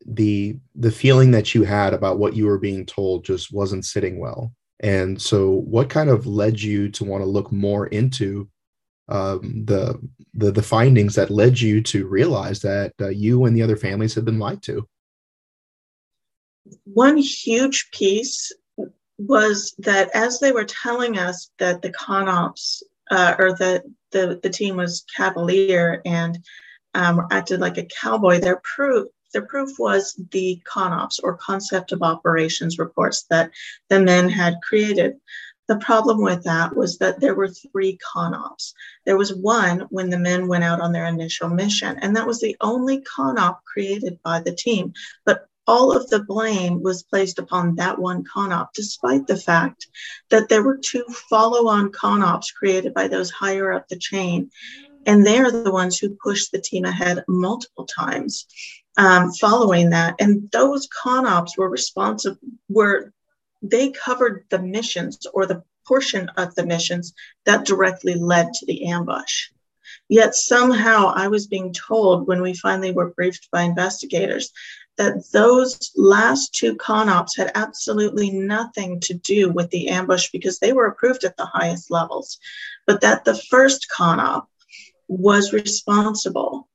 the 0.06 0.58
the 0.76 0.92
feeling 0.92 1.32
that 1.32 1.56
you 1.56 1.64
had 1.64 1.94
about 1.94 2.20
what 2.20 2.36
you 2.36 2.46
were 2.46 2.60
being 2.60 2.86
told 2.86 3.26
just 3.26 3.52
wasn't 3.52 3.86
sitting 3.86 4.20
well. 4.20 4.54
And 4.82 5.22
so 5.22 5.50
what 5.50 5.90
kind 5.90 6.10
of 6.10 6.28
led 6.28 6.62
you 6.62 6.90
to 6.90 7.06
want 7.06 7.24
to 7.24 7.30
look 7.30 7.52
more 7.52 7.88
into 7.88 8.50
um, 9.08 9.64
the, 9.66 10.00
the 10.34 10.52
the 10.52 10.64
findings 10.64 11.16
that 11.16 11.30
led 11.30 11.60
you 11.60 11.82
to 11.84 12.08
realize 12.08 12.62
that 12.62 12.94
uh, 13.00 13.10
you 13.10 13.46
and 13.46 13.56
the 13.56 13.62
other 13.62 13.78
families 13.78 14.14
had 14.16 14.26
been 14.26 14.40
lied 14.40 14.62
to? 14.64 14.88
One 16.86 17.18
huge 17.18 17.90
piece 17.92 18.52
was 19.18 19.76
that 19.78 20.10
as 20.14 20.40
they 20.40 20.52
were 20.52 20.66
telling 20.66 21.18
us 21.18 21.52
that 21.60 21.82
the 21.82 21.92
CONOPS 21.92 22.84
uh, 23.12 23.36
or 23.38 23.56
that 23.58 23.84
the, 24.12 24.40
the 24.42 24.50
team 24.50 24.78
was 24.78 25.06
cavalier 25.16 26.02
and 26.06 26.40
um, 26.94 27.28
acted 27.32 27.60
like 27.60 27.78
a 27.78 27.88
cowboy, 28.02 28.40
their 28.40 28.62
proof 28.64 29.08
their 29.34 29.46
proof 29.46 29.78
was 29.78 30.18
the 30.32 30.62
CONOPS 30.64 31.20
or 31.22 31.36
concept 31.36 31.92
of 31.92 32.02
operations 32.02 32.80
reports 32.80 33.26
that 33.30 33.52
the 33.90 34.00
men 34.00 34.30
had 34.30 34.62
created. 34.64 35.18
The 35.68 35.76
problem 35.80 36.22
with 36.22 36.42
that 36.46 36.74
was 36.74 36.98
that 37.00 37.20
there 37.20 37.36
were 37.36 37.50
three 37.50 37.98
CONOPS. 37.98 38.74
There 39.06 39.18
was 39.18 39.36
one 39.36 39.82
when 39.90 40.10
the 40.10 40.18
men 40.18 40.48
went 40.48 40.64
out 40.64 40.80
on 40.80 40.94
their 40.94 41.06
initial 41.06 41.50
mission, 41.50 41.98
and 42.02 42.16
that 42.16 42.26
was 42.26 42.40
the 42.40 42.56
only 42.62 43.02
CONOP 43.02 43.60
created 43.66 44.20
by 44.24 44.40
the 44.40 44.56
team. 44.56 44.94
But 45.26 45.50
all 45.68 45.96
of 45.96 46.10
the 46.10 46.24
blame 46.24 46.82
was 46.82 47.04
placed 47.04 47.40
upon 47.40 47.76
that 47.76 47.98
one 47.98 48.24
CONOP, 48.24 48.74
despite 48.74 49.28
the 49.28 49.38
fact 49.38 49.88
that 50.30 50.50
there 50.50 50.64
were 50.64 50.78
two 50.78 51.06
follow 51.30 51.68
on 51.68 51.92
CONOPs 51.92 52.54
created 52.54 52.94
by 52.94 53.08
those 53.08 53.32
higher 53.32 53.74
up 53.74 53.88
the 53.88 53.98
chain. 53.98 54.52
And 55.08 55.26
they're 55.26 55.52
the 55.52 55.72
ones 55.72 55.98
who 55.98 56.18
pushed 56.22 56.52
the 56.52 56.62
team 56.62 56.86
ahead 56.86 57.24
multiple 57.28 57.86
times 57.86 58.48
um, 58.98 59.32
following 59.34 59.92
that. 59.92 60.16
And 60.20 60.50
those 60.52 60.88
CONOPs 60.88 61.58
were 61.58 61.70
responsible, 61.70 62.38
were 62.70 63.14
they 63.62 63.92
covered 63.92 64.46
the 64.50 64.60
missions 64.60 65.26
or 65.34 65.46
the 65.46 65.64
portion 65.88 66.30
of 66.38 66.56
the 66.56 66.66
missions 66.66 67.14
that 67.46 67.66
directly 67.66 68.16
led 68.16 68.54
to 68.54 68.66
the 68.66 68.86
ambush. 68.86 69.50
Yet 70.10 70.36
somehow 70.36 71.14
I 71.16 71.28
was 71.28 71.48
being 71.48 71.74
told 71.74 72.28
when 72.28 72.42
we 72.42 72.54
finally 72.54 72.92
were 72.92 73.12
briefed 73.12 73.50
by 73.52 73.64
investigators 73.64 74.52
that 74.98 75.30
those 75.32 75.92
last 75.96 76.54
two 76.54 76.76
CONOPs 76.76 77.38
had 77.38 77.52
absolutely 77.56 78.32
nothing 78.32 79.00
to 79.02 79.14
do 79.14 79.52
with 79.52 79.70
the 79.70 79.90
ambush 79.90 80.30
because 80.32 80.60
they 80.60 80.74
were 80.74 80.88
approved 80.88 81.24
at 81.24 81.36
the 81.38 81.46
highest 81.46 81.92
levels, 81.92 82.40
but 82.88 83.02
that 83.02 83.26
the 83.26 83.36
first 83.36 83.88
CONOP 83.96 84.48
was 85.08 85.54
responsible 85.54 86.68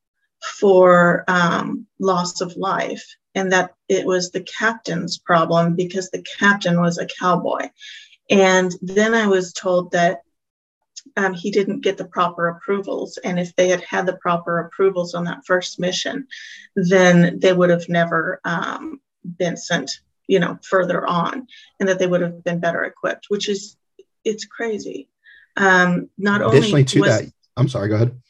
for 0.43 1.25
um, 1.29 1.87
loss 1.99 2.41
of 2.41 2.57
life 2.57 3.05
and 3.35 3.53
that 3.53 3.75
it 3.89 4.05
was 4.05 4.31
the 4.31 4.43
captain's 4.43 5.19
problem 5.19 5.75
because 5.75 6.11
the 6.11 6.25
captain 6.39 6.81
was 6.81 6.99
a 6.99 7.07
cowboy. 7.07 7.69
And 8.29 8.73
then 8.81 9.15
I 9.15 9.27
was 9.27 9.53
told 9.53 9.93
that 9.93 10.23
um, 11.17 11.35
he 11.35 11.51
didn't 11.51 11.81
get 11.81 11.97
the 11.97 12.05
proper 12.05 12.49
approvals. 12.49 13.19
And 13.19 13.39
if 13.39 13.55
they 13.57 13.69
had 13.69 13.83
had 13.83 14.07
the 14.07 14.17
proper 14.17 14.61
approvals 14.61 15.15
on 15.15 15.25
that 15.25 15.45
first 15.47 15.79
mission, 15.79 16.27
then 16.77 17.39
they 17.39 17.53
would 17.53 17.71
have 17.71 17.89
never 17.89 18.41
um, 18.45 19.01
been 19.25 19.57
sent, 19.57 20.01
you 20.27 20.39
know, 20.39 20.59
further 20.63 21.07
on, 21.07 21.47
and 21.79 21.89
that 21.89 21.99
they 21.99 22.07
would 22.07 22.21
have 22.21 22.45
been 22.45 22.61
better 22.61 22.85
equipped. 22.85 23.27
Which 23.29 23.49
is, 23.49 23.77
it's 24.25 24.45
crazy. 24.45 25.09
Um, 25.57 26.09
not 26.17 26.43
Additionally 26.43 26.73
only 26.73 26.85
to 26.85 27.01
was, 27.01 27.21
that, 27.21 27.33
I'm 27.57 27.69
sorry. 27.69 27.89
Go 27.89 27.97
ahead. 27.97 28.21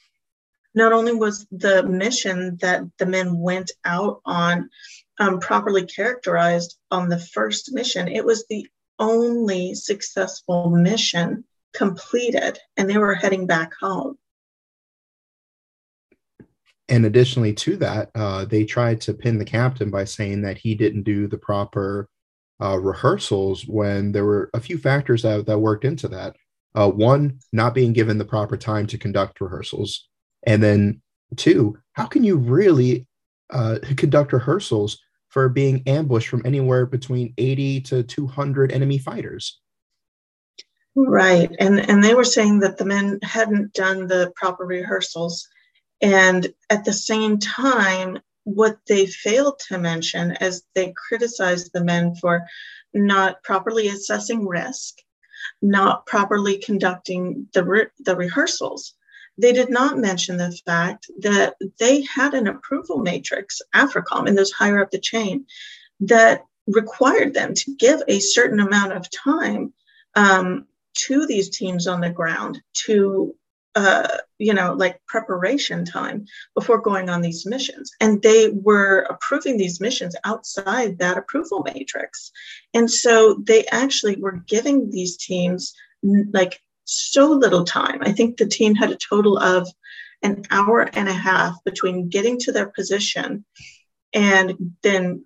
Not 0.75 0.93
only 0.93 1.12
was 1.12 1.47
the 1.50 1.83
mission 1.83 2.57
that 2.61 2.83
the 2.99 3.07
men 3.07 3.39
went 3.39 3.73
out 3.85 4.21
on 4.25 4.71
um, 5.19 5.41
properly 5.41 5.85
characterized 5.85 6.79
on 6.91 7.09
the 7.09 7.19
first 7.19 7.73
mission, 7.73 8.09
it 8.09 8.25
was 8.25 8.47
the 8.49 8.67
only 8.99 9.75
successful 9.75 10.71
mission 10.71 11.45
completed 11.73 12.59
and 12.77 12.89
they 12.89 12.99
were 12.99 13.15
heading 13.15 13.47
back 13.47 13.73
home. 13.81 14.19
And 16.89 17.07
additionally 17.07 17.53
to 17.55 17.77
that, 17.77 18.11
uh, 18.17 18.45
they 18.45 18.65
tried 18.65 19.00
to 19.03 19.15
pin 19.15 19.39
the 19.39 19.45
captain 19.45 19.91
by 19.91 20.05
saying 20.05 20.43
that 20.43 20.59
he 20.59 20.75
didn't 20.75 21.05
do 21.05 21.29
the 21.29 21.39
proper 21.39 22.09
uh, 22.61 22.79
rehearsals 22.79 23.67
when 23.67 24.12
there 24.12 24.25
were 24.25 24.50
a 24.55 24.61
few 24.61 24.77
factors 24.77 25.23
that, 25.23 25.47
that 25.47 25.59
worked 25.59 25.85
into 25.85 26.09
that. 26.09 26.37
Uh, 26.75 26.91
one, 26.91 27.39
not 27.53 27.75
being 27.75 27.93
given 27.93 28.19
the 28.19 28.25
proper 28.25 28.57
time 28.57 28.87
to 28.89 28.99
conduct 28.99 29.41
rehearsals. 29.41 30.09
And 30.45 30.62
then 30.62 31.00
two, 31.37 31.79
how 31.93 32.07
can 32.07 32.25
you 32.25 32.37
really 32.37 33.07
uh, 33.50 33.79
conduct 33.97 34.33
rehearsals 34.33 34.99
for 35.29 35.49
being 35.49 35.83
ambushed 35.87 36.29
from 36.29 36.43
anywhere 36.45 36.87
between 36.87 37.35
80 37.39 37.81
to 37.83 38.03
200 38.03 38.73
enemy 38.73 38.99
fighters? 38.99 39.61
Right. 40.97 41.50
And 41.59 41.78
and 41.78 42.02
they 42.02 42.14
were 42.14 42.25
saying 42.25 42.61
that 42.61 42.76
the 42.76 42.85
men 42.85 43.20
hadn't 43.23 43.73
done 43.73 44.06
the 44.06 44.32
proper 44.37 44.64
rehearsals. 44.66 45.49
And 46.02 46.52
at 46.68 46.85
the 46.85 46.92
same 46.92 47.38
time, 47.38 48.18
what 48.44 48.78
they 48.88 49.06
failed 49.06 49.61
to 49.68 49.78
mention 49.78 50.32
as 50.32 50.62
they 50.75 50.92
criticized 51.09 51.70
the 51.73 51.85
men 51.85 52.14
for 52.16 52.42
not 52.92 53.42
properly 53.42 53.88
assessing 53.88 54.47
risk, 54.47 54.97
not 55.62 56.06
properly 56.06 56.59
conducting 56.59 57.49
the, 57.54 57.64
re- 57.64 57.87
the 58.00 58.16
rehearsals. 58.16 58.94
They 59.38 59.52
did 59.52 59.70
not 59.70 59.99
mention 59.99 60.37
the 60.37 60.52
fact 60.66 61.11
that 61.20 61.54
they 61.78 62.02
had 62.02 62.35
an 62.35 62.47
approval 62.47 62.99
matrix, 62.99 63.61
AFRICOM, 63.75 64.26
and 64.26 64.37
those 64.37 64.52
higher 64.52 64.82
up 64.82 64.90
the 64.90 64.99
chain, 64.99 65.47
that 66.00 66.44
required 66.66 67.35
them 67.35 67.54
to 67.54 67.76
give 67.76 68.02
a 68.09 68.20
certain 68.20 68.61
amount 68.61 68.92
of 68.92 69.11
time 69.11 69.73
um, 70.14 70.66
to 70.94 71.26
these 71.26 71.50
teams 71.50 71.87
on 71.87 72.00
the 72.00 72.11
ground 72.11 72.61
to 72.87 73.35
uh, 73.76 74.09
you 74.38 74.52
know, 74.52 74.75
like 74.75 75.00
preparation 75.06 75.85
time 75.85 76.26
before 76.54 76.80
going 76.80 77.09
on 77.09 77.20
these 77.20 77.47
missions. 77.47 77.92
And 78.00 78.20
they 78.20 78.49
were 78.49 79.06
approving 79.09 79.56
these 79.56 79.80
missions 79.80 80.16
outside 80.25 80.99
that 80.99 81.16
approval 81.16 81.62
matrix. 81.62 82.32
And 82.75 82.90
so 82.90 83.40
they 83.44 83.64
actually 83.66 84.16
were 84.16 84.42
giving 84.49 84.90
these 84.90 85.16
teams 85.16 85.75
like 86.32 86.61
so 86.85 87.30
little 87.30 87.64
time. 87.64 87.99
I 88.02 88.12
think 88.12 88.37
the 88.37 88.47
team 88.47 88.75
had 88.75 88.90
a 88.90 88.97
total 88.97 89.38
of 89.38 89.68
an 90.23 90.42
hour 90.50 90.80
and 90.92 91.09
a 91.09 91.12
half 91.12 91.62
between 91.64 92.09
getting 92.09 92.38
to 92.40 92.52
their 92.52 92.68
position 92.70 93.44
and 94.12 94.75
then 94.82 95.25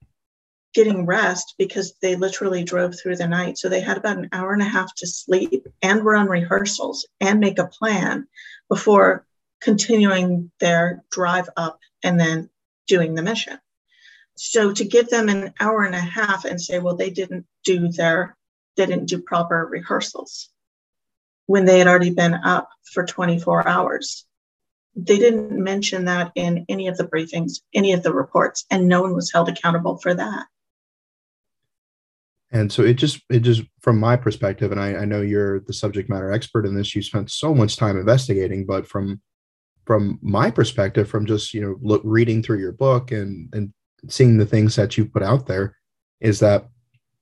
getting 0.75 1.07
rest 1.07 1.55
because 1.57 1.95
they 2.03 2.17
literally 2.17 2.65
drove 2.65 2.95
through 2.99 3.17
the 3.17 3.29
night. 3.29 3.57
So 3.57 3.69
they 3.69 3.81
had 3.81 3.97
about 3.97 4.19
an 4.19 4.29
hour 4.33 4.53
and 4.53 4.61
a 4.61 4.67
half 4.67 4.95
to 4.97 5.07
sleep 5.07 5.67
and 5.81 6.05
run 6.05 6.27
rehearsals 6.27 7.07
and 7.21 7.41
make 7.41 7.59
a 7.59 7.67
plan 7.67 8.27
before 8.69 9.25
continuing 9.63 10.51
their 10.61 11.05
drive 11.11 11.49
up 11.57 11.79
and 12.03 12.19
then 12.19 12.51
doing 12.87 13.15
the 13.15 13.23
mission. 13.23 13.59
So 14.35 14.73
to 14.73 14.85
give 14.85 15.09
them 15.09 15.29
an 15.29 15.55
hour 15.61 15.85
and 15.85 15.95
a 15.95 16.01
half 16.01 16.45
and 16.45 16.61
say, 16.61 16.81
well, 16.81 16.97
they 16.97 17.11
didn't 17.11 17.47
do 17.63 17.89
their, 17.89 18.37
they 18.77 18.85
didn't 18.85 19.07
do 19.07 19.23
proper 19.23 19.65
rehearsals 19.65 20.51
when 21.47 21.67
they 21.67 21.79
had 21.79 21.87
already 21.87 22.11
been 22.11 22.35
up 22.35 22.69
for 22.93 23.07
24 23.07 23.69
hours. 23.69 24.27
They 24.97 25.19
didn't 25.19 25.53
mention 25.53 26.07
that 26.07 26.33
in 26.35 26.67
any 26.69 26.89
of 26.89 26.97
the 26.97 27.07
briefings, 27.07 27.61
any 27.73 27.93
of 27.93 28.03
the 28.03 28.13
reports, 28.13 28.65
and 28.71 28.89
no 28.89 29.03
one 29.03 29.15
was 29.15 29.31
held 29.33 29.49
accountable 29.49 29.99
for 29.99 30.15
that 30.15 30.47
and 32.55 32.73
so 32.73 32.83
it 32.83 32.95
just 32.95 33.21
it 33.29 33.41
just 33.41 33.63
from 33.81 33.99
my 33.99 34.17
perspective 34.17 34.73
and 34.73 34.81
I, 34.81 34.95
I, 34.95 35.05
know 35.05 35.21
you're 35.21 35.61
the 35.61 35.73
subject 35.75 36.09
matter 36.09 36.33
expert 36.33 36.65
in 36.65 36.75
this 36.75 36.95
you 36.95 37.03
spent 37.03 37.31
so 37.31 37.55
much 37.55 37.77
time 37.77 37.99
investigating 37.99 38.65
but 38.65 38.87
from 38.87 39.21
from 39.85 40.19
my 40.23 40.51
perspective 40.51 41.09
from 41.09 41.27
just 41.27 41.53
you 41.53 41.61
know 41.61 41.77
look 41.83 42.01
reading 42.05 42.43
through 42.43 42.61
your 42.61 42.73
book 42.73 43.11
and 43.11 43.53
and 43.53 43.75
seeing 44.09 44.39
the 44.39 44.47
things 44.47 44.77
that 44.77 44.97
you 44.97 45.05
put 45.05 45.23
out 45.23 45.47
there 45.47 45.77
is 46.21 46.41
that 46.41 46.69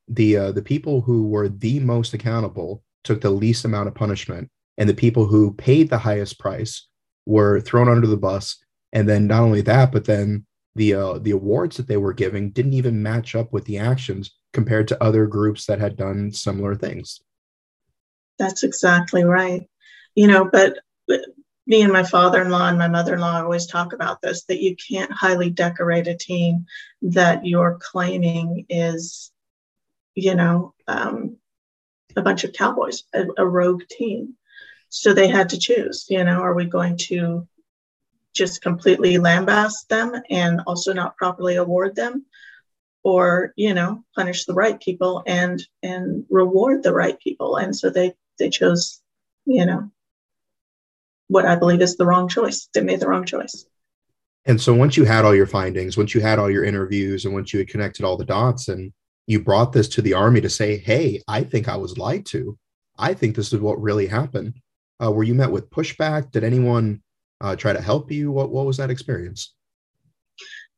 the 0.09 0.37
uh, 0.37 0.53
the 0.53 0.63
people 0.63 1.01
who 1.01 1.27
were 1.27 1.49
the 1.49 1.81
most 1.81 2.13
accountable 2.15 2.83
took 3.03 3.21
the 3.21 3.31
least 3.31 3.65
amount 3.65 3.89
of 3.89 3.95
punishment 3.95 4.49
and 4.79 4.89
the 4.89 4.95
people 4.95 5.27
who 5.27 5.55
paid 5.55 5.89
the 5.89 5.99
highest 5.99 6.39
price 6.39 6.89
were 7.27 7.61
thrown 7.61 7.89
under 7.89 8.07
the 8.07 8.17
bus. 8.17 8.59
And 8.93 9.09
then 9.09 9.27
not 9.27 9.43
only 9.43 9.63
that 9.63 9.93
but 9.93 10.05
then 10.05 10.45
the 10.75 10.95
uh, 10.95 11.19
the 11.19 11.31
awards 11.31 11.77
that 11.77 11.89
they 11.89 11.97
were 11.97 12.13
giving 12.13 12.51
didn't 12.51 12.75
even 12.75 13.03
match 13.03 13.35
up 13.35 13.53
with 13.53 13.65
the 13.65 13.79
actions 13.79 14.35
compared 14.53 14.89
to 14.89 15.03
other 15.03 15.27
groups 15.27 15.67
that 15.67 15.79
had 15.79 15.97
done 15.97 16.33
similar 16.33 16.75
things. 16.75 17.21
That's 18.39 18.63
exactly 18.63 19.25
right. 19.25 19.69
You 20.15 20.27
know, 20.27 20.45
but 20.45 20.79
me 21.67 21.83
and 21.83 21.93
my 21.93 22.03
father-in-law 22.03 22.69
and 22.69 22.79
my 22.79 22.89
mother-in-law 22.89 23.43
always 23.43 23.67
talk 23.67 23.93
about 23.93 24.21
this 24.21 24.45
that 24.45 24.61
you 24.61 24.77
can't 24.77 25.13
highly 25.13 25.51
decorate 25.51 26.09
a 26.09 26.17
team 26.17 26.67
that 27.03 27.47
you're 27.47 27.79
claiming 27.81 28.67
is 28.69 29.31
you 30.15 30.35
know 30.35 30.75
um, 30.89 31.37
a 32.17 32.23
bunch 32.23 32.45
of 32.45 32.53
cowboys 32.53 33.05
a, 33.15 33.25
a 33.39 33.47
rogue 33.47 33.83
team 33.89 34.35
so 34.89 35.15
they 35.15 35.29
had 35.29 35.49
to 35.51 35.59
choose 35.59 36.07
you 36.11 36.23
know 36.25 36.41
are 36.41 36.55
we 36.55 36.65
going 36.65 36.97
to 36.97 37.47
just 38.35 38.63
completely 38.63 39.17
lambast 39.17 39.87
them 39.89 40.15
and 40.31 40.61
also 40.67 40.93
not 40.93 41.17
properly 41.17 41.57
award 41.57 41.95
them 41.95 42.25
or 43.05 43.53
you 43.57 43.75
know 43.75 44.03
punish 44.17 44.45
the 44.45 44.55
right 44.55 44.81
people 44.81 45.23
and 45.27 45.63
and 45.83 46.25
reward 46.31 46.83
the 46.83 46.93
right 46.93 47.19
people 47.21 47.57
and 47.57 47.75
so 47.75 47.91
they 47.91 48.13
they 48.39 48.49
chose 48.49 49.01
you 49.45 49.65
know 49.67 49.91
what 51.29 51.47
i 51.47 51.57
believe 51.57 51.81
is 51.81 51.97
the 51.97 52.07
wrong 52.07 52.29
choice 52.29 52.69
they 52.75 52.81
made 52.81 53.01
the 53.01 53.09
wrong 53.09 53.25
choice 53.25 53.67
and 54.45 54.61
so 54.61 54.75
once 54.75 54.97
you 54.97 55.05
had 55.05 55.25
all 55.25 55.35
your 55.35 55.47
findings 55.47 55.97
once 55.97 56.15
you 56.15 56.21
had 56.21 56.39
all 56.39 56.51
your 56.51 56.65
interviews 56.65 57.25
and 57.25 57.35
once 57.35 57.53
you 57.53 57.59
had 57.59 57.69
connected 57.69 58.05
all 58.05 58.17
the 58.17 58.25
dots 58.25 58.69
and 58.69 58.93
you 59.27 59.41
brought 59.41 59.73
this 59.73 59.89
to 59.89 60.03
the 60.03 60.15
army 60.15 60.41
to 60.41 60.51
say, 60.51 60.77
"Hey, 60.77 61.23
I 61.29 61.45
think 61.45 61.69
I 61.69 61.77
was 61.77 61.99
lied 61.99 62.27
to. 62.27 62.59
I 62.99 63.15
think 63.15 63.35
this 63.35 63.53
is 63.53 63.61
what 63.61 63.81
really 63.81 64.07
happened." 64.07 64.55
Uh, 65.03 65.11
were 65.11 65.25
you 65.25 65.35
met 65.35 65.51
with 65.51 65.71
pushback? 65.71 66.31
Did 66.31 66.45
anyone 66.45 67.03
uh, 67.41 67.57
try 67.57 67.73
to 67.73 67.81
help 67.81 68.11
you? 68.11 68.31
What 68.31 68.51
what 68.51 68.67
was 68.67 68.77
that 68.79 68.91
experience? 68.91 69.55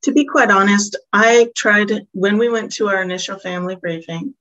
To 0.05 0.13
be 0.13 0.27
quite 0.27 0.51
honest, 0.51 0.97
I 1.15 1.51
tried 1.57 2.07
when 2.13 2.37
we 2.37 2.51
went 2.51 2.73
to 2.73 2.89
our 2.89 3.01
initial 3.01 3.39
family 3.39 3.75
briefing, 3.75 4.35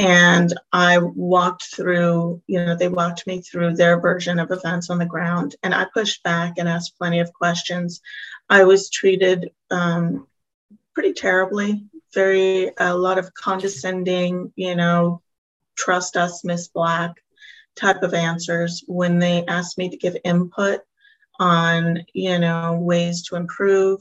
and 0.00 0.52
I 0.72 0.98
walked 0.98 1.62
through. 1.76 2.42
You 2.48 2.64
know, 2.64 2.74
they 2.74 2.88
walked 2.88 3.24
me 3.24 3.40
through 3.40 3.76
their 3.76 4.00
version 4.00 4.40
of 4.40 4.50
events 4.50 4.90
on 4.90 4.98
the 4.98 5.06
ground, 5.06 5.54
and 5.62 5.72
I 5.72 5.86
pushed 5.94 6.24
back 6.24 6.54
and 6.58 6.68
asked 6.68 6.98
plenty 6.98 7.20
of 7.20 7.32
questions. 7.32 8.00
I 8.50 8.64
was 8.64 8.90
treated 8.90 9.52
um, 9.70 10.26
pretty 10.92 11.12
terribly. 11.12 11.84
Very 12.12 12.72
a 12.76 12.96
lot 12.96 13.18
of 13.18 13.32
condescending. 13.32 14.52
You 14.56 14.74
know, 14.74 15.22
trust 15.76 16.16
us, 16.16 16.42
Miss 16.42 16.66
Black 16.66 17.22
type 17.76 18.02
of 18.02 18.12
answers 18.12 18.82
when 18.88 19.20
they 19.20 19.44
asked 19.46 19.78
me 19.78 19.88
to 19.90 19.96
give 19.96 20.16
input 20.24 20.80
on 21.38 22.04
you 22.12 22.40
know 22.40 22.76
ways 22.80 23.22
to 23.22 23.36
improve 23.36 24.00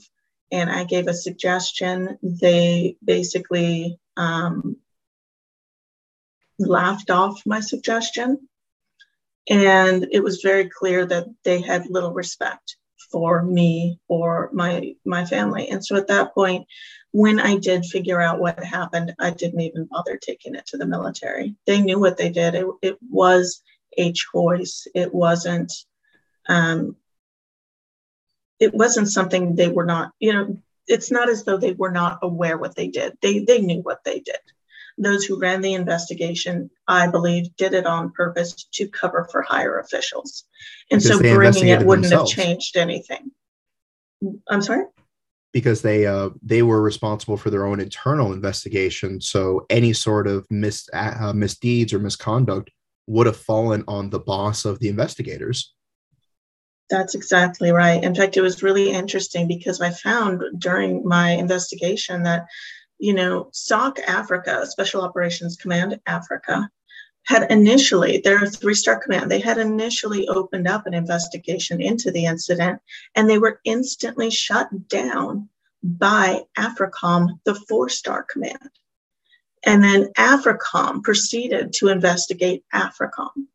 and 0.52 0.70
i 0.70 0.84
gave 0.84 1.08
a 1.08 1.14
suggestion 1.14 2.18
they 2.22 2.98
basically 3.04 4.00
um, 4.18 4.78
laughed 6.60 7.10
off 7.10 7.42
my 7.46 7.60
suggestion. 7.60 8.48
And 9.50 10.08
it 10.12 10.24
was 10.24 10.42
very 10.42 10.70
clear 10.70 11.06
that 11.06 11.28
they 11.44 11.62
had 11.62 11.90
little 11.90 12.14
respect 12.14 12.78
for 13.12 13.44
me 13.44 14.00
or 14.08 14.50
my 14.52 14.96
my 15.06 15.25
family. 15.25 15.70
And 15.70 15.86
so 15.86 15.96
at 15.96 16.08
that 16.08 16.34
point 16.34 16.66
when 17.12 17.40
i 17.40 17.58
did 17.58 17.86
figure 17.86 18.20
out 18.20 18.40
what 18.40 18.62
happened 18.62 19.14
i 19.20 19.30
didn't 19.30 19.62
even 19.62 19.88
bother 19.90 20.18
taking 20.18 20.56
it 20.56 20.66
to 20.68 20.78
the 20.78 20.88
military. 20.88 21.56
They 21.66 21.82
knew 21.82 22.00
what 22.00 22.18
they 22.18 22.30
did. 22.30 22.56
It, 22.56 22.66
it 22.82 22.98
was 23.10 23.62
a 23.98 24.12
choice. 24.12 24.88
It 24.96 25.14
wasn't 25.14 25.72
um, 26.50 26.98
it 28.59 28.74
wasn't 28.74 29.09
something 29.09 29.55
they 29.55 29.67
were 29.67 29.85
not 29.85 30.12
you 30.19 30.33
know 30.33 30.57
it's 30.88 31.12
not 31.12 31.29
as 31.29 31.43
though 31.43 31.57
they 31.57 31.74
were 31.74 31.91
not 31.91 32.19
aware 32.21 32.57
what 32.57 32.75
they 32.75 32.88
did. 32.88 33.17
They 33.21 33.39
they 33.39 33.62
knew 33.62 33.81
what 33.81 34.03
they 34.03 34.19
did. 34.19 34.39
Those 34.97 35.25
who 35.25 35.39
ran 35.39 35.62
the 35.62 35.74
investigation 35.74 36.69
i 36.88 37.07
believe 37.07 37.55
did 37.57 37.74
it 37.74 37.85
on 37.85 38.12
purpose 38.12 38.53
to 38.74 38.88
cover 38.88 39.27
for 39.31 39.41
higher 39.41 39.79
officials. 39.79 40.45
And 40.91 41.01
because 41.01 41.17
so 41.17 41.35
bringing 41.35 41.67
it 41.67 41.85
wouldn't 41.85 42.03
themselves. 42.03 42.33
have 42.33 42.45
changed 42.45 42.77
anything. 42.77 43.31
I'm 44.50 44.62
sorry? 44.62 44.85
Because 45.51 45.81
they 45.81 46.05
uh, 46.05 46.29
they 46.41 46.62
were 46.62 46.81
responsible 46.81 47.38
for 47.38 47.50
their 47.50 47.65
own 47.65 47.79
internal 47.79 48.33
investigation. 48.33 49.21
So 49.21 49.65
any 49.69 49.93
sort 49.93 50.27
of 50.27 50.45
mis- 50.50 50.89
uh, 50.93 51.33
misdeeds 51.33 51.93
or 51.93 52.00
misconduct 52.00 52.71
would 53.07 53.27
have 53.27 53.38
fallen 53.38 53.83
on 53.88 54.09
the 54.09 54.19
boss 54.19 54.65
of 54.65 54.79
the 54.79 54.89
investigators 54.89 55.75
that's 56.89 57.15
exactly 57.15 57.72
right. 57.72 58.04
In 58.04 58.13
fact, 58.13 58.38
it 58.38 58.42
was 58.42 58.63
really 58.63 58.92
interesting 58.92 59.48
because 59.48 59.82
I 59.82 59.89
found 59.89 60.44
during 60.58 61.06
my 61.08 61.32
investigation 61.32 62.24
that, 62.24 62.46
you 63.00 63.13
know, 63.13 63.50
SOC 63.54 64.00
Africa, 64.00 64.65
Special 64.65 65.01
Operations 65.01 65.58
Command 65.58 66.00
Africa, 66.06 66.70
had 67.24 67.51
initially, 67.51 68.22
they're 68.24 68.46
three 68.46 68.75
star 68.75 69.00
command, 69.00 69.32
they 69.32 69.39
had 69.39 69.58
initially 69.58 70.27
opened 70.27 70.68
up 70.68 70.86
an 70.86 70.94
investigation 70.94 71.82
into 71.82 72.12
the 72.12 72.25
incident 72.25 72.80
and 73.15 73.27
they 73.27 73.39
were 73.39 73.60
instantly 73.65 74.30
shut 74.30 74.70
down 74.88 75.50
by 75.84 76.42
AFRICOM, 76.58 77.39
the 77.46 77.56
four 77.68 77.89
star 77.89 78.24
command. 78.24 78.70
And 79.65 79.84
then 79.84 80.12
AFRICOM 80.18 81.04
proceeded 81.04 81.74
to 81.74 81.88
investigate 81.88 82.63
AFRICOM 82.74 83.48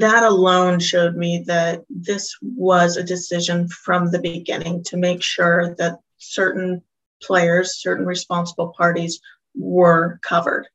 that 0.00 0.22
alone 0.22 0.80
showed 0.80 1.16
me 1.16 1.44
that 1.46 1.84
this 1.88 2.36
was 2.42 2.96
a 2.96 3.02
decision 3.02 3.68
from 3.68 4.10
the 4.10 4.18
beginning 4.18 4.82
to 4.84 4.96
make 4.96 5.22
sure 5.22 5.74
that 5.76 6.00
certain 6.18 6.82
players, 7.22 7.80
certain 7.80 8.06
responsible 8.06 8.74
parties 8.76 9.20
were 9.54 10.18
covered. 10.22 10.66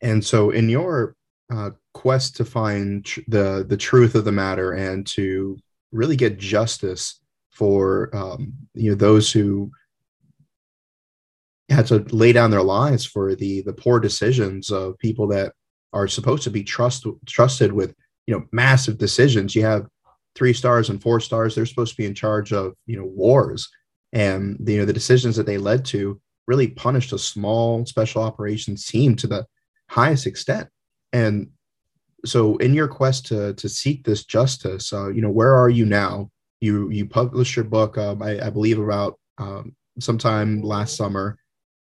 And 0.00 0.24
so, 0.24 0.50
in 0.50 0.68
your 0.68 1.14
uh, 1.52 1.70
quest 1.92 2.36
to 2.36 2.44
find 2.44 3.04
tr- 3.04 3.20
the 3.28 3.66
the 3.68 3.76
truth 3.76 4.14
of 4.14 4.24
the 4.24 4.32
matter 4.32 4.72
and 4.72 5.06
to 5.08 5.58
really 5.92 6.16
get 6.16 6.38
justice 6.38 7.20
for 7.50 8.14
um, 8.16 8.54
you 8.74 8.90
know 8.90 8.96
those 8.96 9.30
who 9.30 9.70
had 11.68 11.86
to 11.86 11.98
lay 12.14 12.32
down 12.32 12.50
their 12.50 12.62
lives 12.62 13.04
for 13.04 13.34
the 13.34 13.62
the 13.62 13.72
poor 13.72 14.00
decisions 14.00 14.70
of 14.70 14.98
people 14.98 15.26
that 15.26 15.52
are 15.92 16.08
supposed 16.08 16.42
to 16.44 16.50
be 16.50 16.62
trust, 16.62 17.06
trusted 17.26 17.72
with 17.72 17.94
you 18.26 18.34
know 18.34 18.44
massive 18.52 18.98
decisions. 18.98 19.54
You 19.54 19.64
have 19.64 19.86
three 20.34 20.52
stars 20.52 20.90
and 20.90 21.02
four 21.02 21.20
stars; 21.20 21.54
they're 21.54 21.66
supposed 21.66 21.92
to 21.92 22.02
be 22.02 22.06
in 22.06 22.14
charge 22.14 22.52
of 22.52 22.74
you 22.86 22.96
know 22.96 23.06
wars, 23.06 23.68
and 24.12 24.56
the, 24.60 24.74
you 24.74 24.78
know 24.80 24.84
the 24.84 24.92
decisions 24.92 25.36
that 25.36 25.46
they 25.46 25.58
led 25.58 25.84
to 25.86 26.20
really 26.46 26.68
punished 26.68 27.12
a 27.12 27.18
small 27.18 27.86
special 27.86 28.22
operations 28.22 28.86
team 28.86 29.14
to 29.14 29.26
the 29.26 29.46
highest 29.88 30.26
extent. 30.26 30.68
And 31.12 31.50
so, 32.24 32.56
in 32.58 32.74
your 32.74 32.88
quest 32.88 33.26
to 33.26 33.54
to 33.54 33.68
seek 33.68 34.04
this 34.04 34.24
justice, 34.24 34.92
uh, 34.92 35.08
you 35.08 35.22
know 35.22 35.30
where 35.30 35.54
are 35.54 35.70
you 35.70 35.86
now? 35.86 36.30
You 36.60 36.90
you 36.90 37.06
published 37.06 37.56
your 37.56 37.64
book, 37.64 37.96
um, 37.98 38.22
I, 38.22 38.46
I, 38.46 38.50
believe, 38.50 38.78
about 38.78 39.18
um, 39.38 39.74
sometime 39.98 40.60
last 40.60 40.96
summer, 40.96 41.38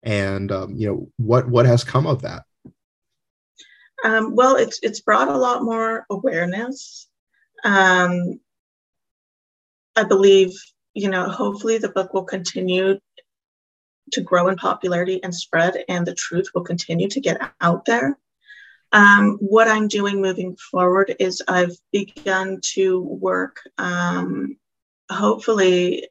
and 0.02 0.50
um, 0.52 0.76
you 0.76 0.86
know 0.86 1.08
what 1.16 1.48
what 1.48 1.66
has 1.66 1.82
come 1.84 2.06
of 2.06 2.22
that 2.22 2.44
um, 4.04 4.34
well, 4.34 4.56
it's 4.56 4.78
it's 4.82 5.00
brought 5.00 5.28
a 5.28 5.36
lot 5.36 5.62
more 5.62 6.06
awareness. 6.10 7.08
Um, 7.64 8.40
I 9.96 10.04
believe, 10.04 10.52
you 10.94 11.10
know, 11.10 11.28
hopefully 11.28 11.78
the 11.78 11.90
book 11.90 12.14
will 12.14 12.24
continue 12.24 12.98
to 14.12 14.20
grow 14.20 14.48
in 14.48 14.56
popularity 14.56 15.22
and 15.22 15.34
spread, 15.34 15.84
and 15.88 16.06
the 16.06 16.14
truth 16.14 16.48
will 16.54 16.64
continue 16.64 17.08
to 17.08 17.20
get 17.20 17.40
out 17.60 17.84
there. 17.84 18.18
Um, 18.92 19.38
what 19.40 19.68
I'm 19.68 19.86
doing 19.86 20.20
moving 20.20 20.56
forward 20.56 21.14
is 21.20 21.42
I've 21.46 21.76
begun 21.92 22.60
to 22.74 23.00
work, 23.00 23.60
um, 23.78 24.56
hopefully, 25.10 26.08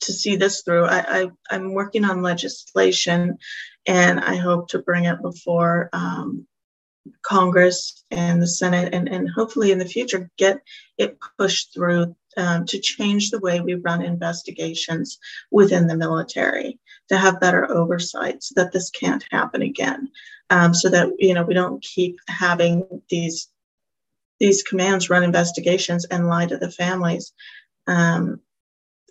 to 0.00 0.12
see 0.12 0.36
this 0.36 0.62
through. 0.62 0.84
I, 0.84 1.30
I, 1.50 1.54
am 1.54 1.74
working 1.74 2.04
on 2.04 2.22
legislation, 2.22 3.38
and 3.86 4.20
I 4.20 4.36
hope 4.36 4.68
to 4.68 4.78
bring 4.78 5.04
it 5.04 5.20
before 5.20 5.90
um, 5.92 6.46
Congress 7.22 8.04
and 8.10 8.40
the 8.40 8.46
Senate, 8.46 8.94
and, 8.94 9.08
and 9.08 9.28
hopefully 9.30 9.72
in 9.72 9.78
the 9.78 9.84
future 9.84 10.30
get 10.36 10.60
it 10.98 11.18
pushed 11.38 11.74
through 11.74 12.14
um, 12.36 12.64
to 12.66 12.78
change 12.78 13.30
the 13.30 13.40
way 13.40 13.60
we 13.60 13.74
run 13.74 14.02
investigations 14.02 15.18
within 15.50 15.86
the 15.86 15.96
military, 15.96 16.78
to 17.08 17.16
have 17.16 17.40
better 17.40 17.70
oversight 17.70 18.42
so 18.42 18.54
that 18.56 18.72
this 18.72 18.90
can't 18.90 19.24
happen 19.30 19.62
again, 19.62 20.10
um, 20.50 20.74
so 20.74 20.88
that 20.88 21.08
you 21.18 21.34
know 21.34 21.42
we 21.42 21.54
don't 21.54 21.82
keep 21.82 22.18
having 22.28 22.86
these 23.08 23.48
these 24.40 24.62
commands 24.62 25.10
run 25.10 25.22
investigations 25.22 26.04
and 26.06 26.26
lie 26.26 26.46
to 26.46 26.56
the 26.56 26.70
families. 26.70 27.32
Um, 27.86 28.40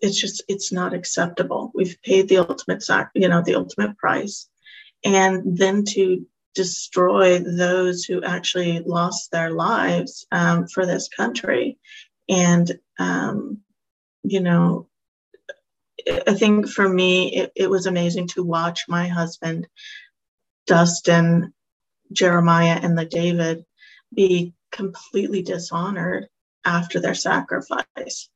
it's 0.02 0.20
just 0.20 0.44
it's 0.48 0.72
not 0.72 0.94
acceptable. 0.94 1.72
We've 1.74 1.98
paid 2.04 2.28
the 2.28 2.38
ultimate, 2.38 2.84
you 3.14 3.30
know, 3.30 3.42
the 3.42 3.56
ultimate 3.56 3.98
price, 3.98 4.50
and 5.06 5.58
then 5.58 5.86
to 5.86 6.26
destroy 6.54 7.40
those 7.40 8.04
who 8.04 8.24
actually 8.24 8.80
lost 8.80 9.32
their 9.32 9.52
lives 9.52 10.26
um, 10.32 10.68
for 10.68 10.86
this 10.86 11.08
country. 11.08 11.78
And, 12.30 12.80
um, 13.00 13.60
you 14.24 14.42
know, 14.42 14.88
I 16.28 16.34
think 16.34 16.68
for 16.68 16.88
me, 16.88 17.36
it, 17.36 17.52
it 17.56 17.70
was 17.70 17.86
amazing 17.86 18.28
to 18.30 18.44
watch 18.44 18.86
my 18.88 19.08
husband, 19.08 19.68
Dustin, 20.66 21.54
Jeremiah, 22.12 22.80
and 22.82 22.98
LaDavid 22.98 23.66
be 24.14 24.54
completely 24.72 25.42
dishonored 25.42 26.28
after 26.66 27.00
their 27.00 27.16
sacrifice 27.16 28.30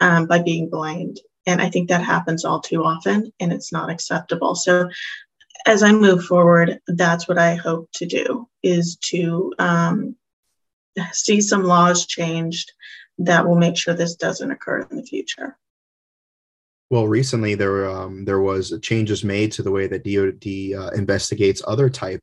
um, 0.00 0.26
by 0.26 0.40
being 0.40 0.70
blamed. 0.70 1.20
And 1.46 1.60
I 1.60 1.70
think 1.70 1.88
that 1.88 2.04
happens 2.04 2.44
all 2.44 2.60
too 2.60 2.84
often, 2.84 3.32
and 3.40 3.52
it's 3.52 3.72
not 3.72 3.90
acceptable. 3.90 4.54
So 4.54 4.90
as 5.66 5.82
I 5.82 5.92
move 5.92 6.24
forward, 6.24 6.80
that's 6.86 7.28
what 7.28 7.38
I 7.38 7.54
hope 7.54 7.88
to 7.94 8.06
do 8.06 8.48
is 8.62 8.96
to 9.10 9.52
um, 9.58 10.16
see 11.12 11.40
some 11.40 11.64
laws 11.64 12.06
changed 12.06 12.72
that 13.18 13.46
will 13.46 13.56
make 13.56 13.76
sure 13.76 13.94
this 13.94 14.16
doesn't 14.16 14.50
occur 14.50 14.86
in 14.90 14.96
the 14.96 15.02
future. 15.02 15.58
Well, 16.90 17.06
recently 17.06 17.54
there 17.54 17.88
um, 17.88 18.24
there 18.24 18.40
was 18.40 18.76
changes 18.82 19.22
made 19.22 19.52
to 19.52 19.62
the 19.62 19.70
way 19.70 19.86
that 19.86 20.04
DoD 20.04 20.80
uh, 20.80 20.90
investigates 20.96 21.62
other 21.66 21.88
type 21.88 22.20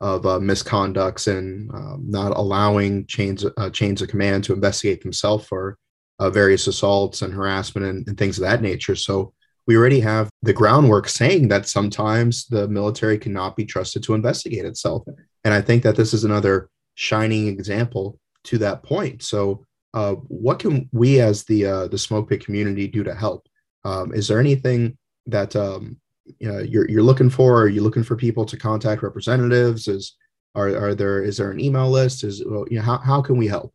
of 0.00 0.26
uh, 0.26 0.38
misconducts 0.38 1.34
and 1.34 1.70
um, 1.70 2.04
not 2.06 2.36
allowing 2.36 3.06
chains 3.06 3.46
uh, 3.56 3.70
chains 3.70 4.02
of 4.02 4.08
command 4.08 4.44
to 4.44 4.52
investigate 4.52 5.02
themselves 5.02 5.46
for 5.46 5.78
uh, 6.18 6.28
various 6.28 6.66
assaults 6.66 7.22
and 7.22 7.32
harassment 7.32 7.86
and, 7.86 8.06
and, 8.06 8.18
things 8.18 8.36
of 8.36 8.42
that 8.42 8.60
nature. 8.60 8.94
So 8.94 9.32
we 9.66 9.76
already 9.76 10.00
have 10.00 10.28
the 10.42 10.52
groundwork 10.52 11.08
saying 11.08 11.48
that 11.48 11.68
sometimes 11.68 12.46
the 12.46 12.68
military 12.68 13.18
cannot 13.18 13.56
be 13.56 13.64
trusted 13.64 14.02
to 14.04 14.14
investigate 14.14 14.64
itself. 14.64 15.04
And 15.44 15.54
I 15.54 15.60
think 15.60 15.82
that 15.82 15.96
this 15.96 16.12
is 16.12 16.24
another 16.24 16.68
shining 16.94 17.48
example 17.48 18.18
to 18.44 18.58
that 18.58 18.82
point. 18.82 19.22
So, 19.22 19.64
uh, 19.94 20.14
what 20.14 20.58
can 20.58 20.88
we 20.92 21.20
as 21.20 21.44
the 21.44 21.66
uh, 21.66 21.88
the 21.88 21.98
smoke 21.98 22.28
pit 22.28 22.44
community 22.44 22.88
do 22.88 23.04
to 23.04 23.14
help? 23.14 23.46
Um, 23.84 24.14
is 24.14 24.26
there 24.26 24.40
anything 24.40 24.96
that 25.26 25.54
um, 25.54 25.98
you 26.38 26.50
know, 26.50 26.60
you're 26.60 26.88
you're 26.88 27.02
looking 27.02 27.30
for? 27.30 27.60
Are 27.60 27.68
you 27.68 27.82
looking 27.82 28.02
for 28.02 28.16
people 28.16 28.44
to 28.46 28.56
contact 28.56 29.02
representatives? 29.02 29.88
Is 29.88 30.16
are 30.54 30.68
are 30.68 30.94
there 30.94 31.22
is 31.22 31.36
there 31.36 31.50
an 31.50 31.60
email 31.60 31.90
list? 31.90 32.24
Is 32.24 32.40
you 32.40 32.66
know 32.70 32.82
how 32.82 32.98
how 32.98 33.22
can 33.22 33.36
we 33.36 33.46
help? 33.46 33.72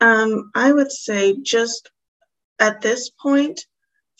Um, 0.00 0.50
I 0.54 0.72
would 0.72 0.90
say 0.92 1.36
just 1.42 1.90
at 2.58 2.80
this 2.80 3.10
point, 3.10 3.66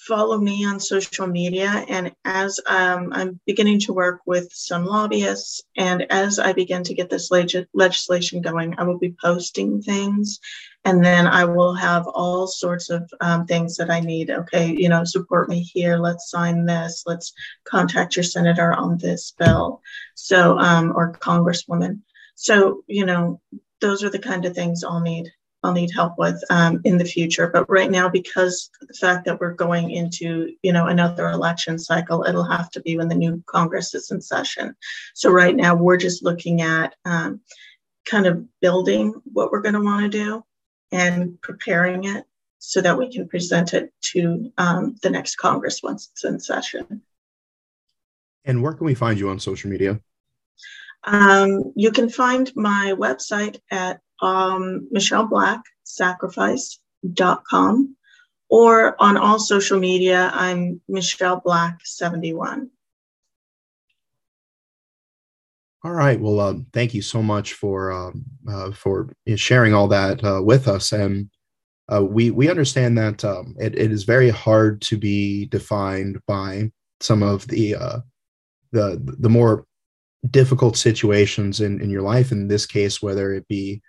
follow 0.06 0.38
me 0.38 0.64
on 0.64 0.80
social 0.80 1.26
media. 1.26 1.84
And 1.88 2.12
as 2.24 2.60
um, 2.66 3.10
I'm 3.12 3.40
beginning 3.46 3.80
to 3.80 3.92
work 3.92 4.20
with 4.26 4.48
some 4.52 4.84
lobbyists, 4.84 5.62
and 5.76 6.06
as 6.10 6.38
I 6.38 6.52
begin 6.52 6.82
to 6.84 6.94
get 6.94 7.10
this 7.10 7.30
leg- 7.30 7.66
legislation 7.74 8.40
going, 8.40 8.74
I 8.78 8.84
will 8.84 8.98
be 8.98 9.14
posting 9.22 9.82
things. 9.82 10.40
And 10.84 11.04
then 11.04 11.26
I 11.26 11.44
will 11.44 11.74
have 11.74 12.06
all 12.06 12.46
sorts 12.46 12.88
of 12.88 13.10
um, 13.20 13.46
things 13.46 13.76
that 13.76 13.90
I 13.90 14.00
need. 14.00 14.30
Okay, 14.30 14.74
you 14.74 14.88
know, 14.88 15.04
support 15.04 15.48
me 15.48 15.60
here. 15.60 15.98
Let's 15.98 16.30
sign 16.30 16.64
this. 16.64 17.02
Let's 17.06 17.34
contact 17.64 18.16
your 18.16 18.22
senator 18.22 18.72
on 18.72 18.96
this 18.96 19.34
bill. 19.38 19.82
So, 20.14 20.58
um, 20.58 20.92
or 20.96 21.12
congresswoman. 21.12 22.00
So, 22.34 22.82
you 22.86 23.04
know, 23.04 23.40
those 23.80 24.02
are 24.02 24.10
the 24.10 24.18
kind 24.18 24.46
of 24.46 24.54
things 24.54 24.82
I'll 24.82 25.00
need. 25.00 25.30
I'll 25.62 25.73
need 25.73 25.90
help 25.90 26.14
with 26.16 26.42
um, 26.51 26.81
in 26.85 26.96
the 26.96 27.05
future. 27.05 27.49
But 27.49 27.68
right 27.68 27.90
now, 27.90 28.09
because 28.09 28.70
the 28.81 28.94
fact 28.94 29.27
that 29.27 29.40
we're 29.40 29.55
going 29.55 29.90
into 29.90 30.55
you 30.62 30.73
know 30.73 30.87
another 30.87 31.29
election 31.29 31.79
cycle, 31.79 32.25
it'll 32.25 32.44
have 32.44 32.70
to 32.73 32.81
be 32.81 32.96
when 32.96 33.09
the 33.09 33.14
new 33.14 33.42
Congress 33.46 33.94
is 33.94 34.11
in 34.11 34.20
session. 34.20 34.75
So 35.14 35.31
right 35.31 35.55
now, 35.55 35.75
we're 35.75 35.99
just 35.99 36.23
looking 36.23 36.62
at 36.62 36.94
um, 37.05 37.40
kind 38.07 38.27
of 38.27 38.46
building 38.61 39.14
what 39.25 39.53
we're 39.53 39.62
going 39.62 39.75
to 39.75 39.83
want 39.83 40.11
to 40.11 40.18
do 40.18 40.44
and 40.92 41.40
preparing 41.42 42.05
it 42.05 42.25
so 42.59 42.81
that 42.81 42.99
we 42.99 43.12
can 43.12 43.29
present 43.29 43.75
it 43.75 43.92
to 44.01 44.53
um, 44.59 44.96
the 45.03 45.11
next 45.11 45.37
Congress 45.37 45.83
once 45.83 46.11
it's 46.12 46.25
in 46.25 46.40
session. 46.40 47.03
And 48.44 48.62
where 48.62 48.73
can 48.73 48.87
we 48.87 48.94
find 48.94 49.18
you 49.18 49.31
on 49.31 49.38
social 49.38 49.70
media? 49.70 50.01
Um, 51.05 51.73
you 51.77 51.90
can 51.90 52.11
find 52.11 52.51
my 52.55 52.94
website 52.96 53.59
at 53.70 54.01
um, 54.20 54.88
Michelle 54.90 55.26
Black 55.26 55.61
Sacrifice.com 55.85 57.96
or 58.50 59.00
on 59.00 59.16
all 59.16 59.38
social 59.38 59.78
media, 59.78 60.30
I'm 60.35 60.80
Michelle 60.88 61.40
Black 61.44 61.78
71. 61.85 62.68
All 65.83 65.92
right. 65.92 66.20
Well, 66.20 66.40
um, 66.40 66.66
thank 66.74 66.92
you 66.92 67.00
so 67.00 67.22
much 67.22 67.54
for 67.54 67.90
um, 67.90 68.24
uh, 68.46 68.70
for 68.72 69.09
sharing 69.37 69.72
all 69.72 69.88
that 69.88 70.22
uh, 70.22 70.42
with 70.42 70.68
us, 70.68 70.92
and 70.92 71.30
uh, 71.90 72.04
we 72.04 72.30
we 72.30 72.50
understand 72.50 72.98
that 72.98 73.24
um, 73.24 73.54
it, 73.59 73.78
it 73.78 73.90
is 73.90 74.04
very 74.04 74.28
hard 74.28 74.83
to 74.83 74.98
be 74.98 75.46
defined 75.46 76.20
by 76.26 76.70
some 77.00 77.22
of 77.22 77.48
the 77.48 77.76
uh, 77.76 78.00
the 78.72 79.00
the 79.20 79.30
more 79.30 79.64
difficult 80.30 80.76
situations 80.76 81.62
in 81.62 81.80
in 81.80 81.88
your 81.88 82.02
life. 82.02 82.30
In 82.30 82.48
this 82.48 82.66
case, 82.66 83.00
whether 83.00 83.33
it 83.33 83.48
be 83.48 83.80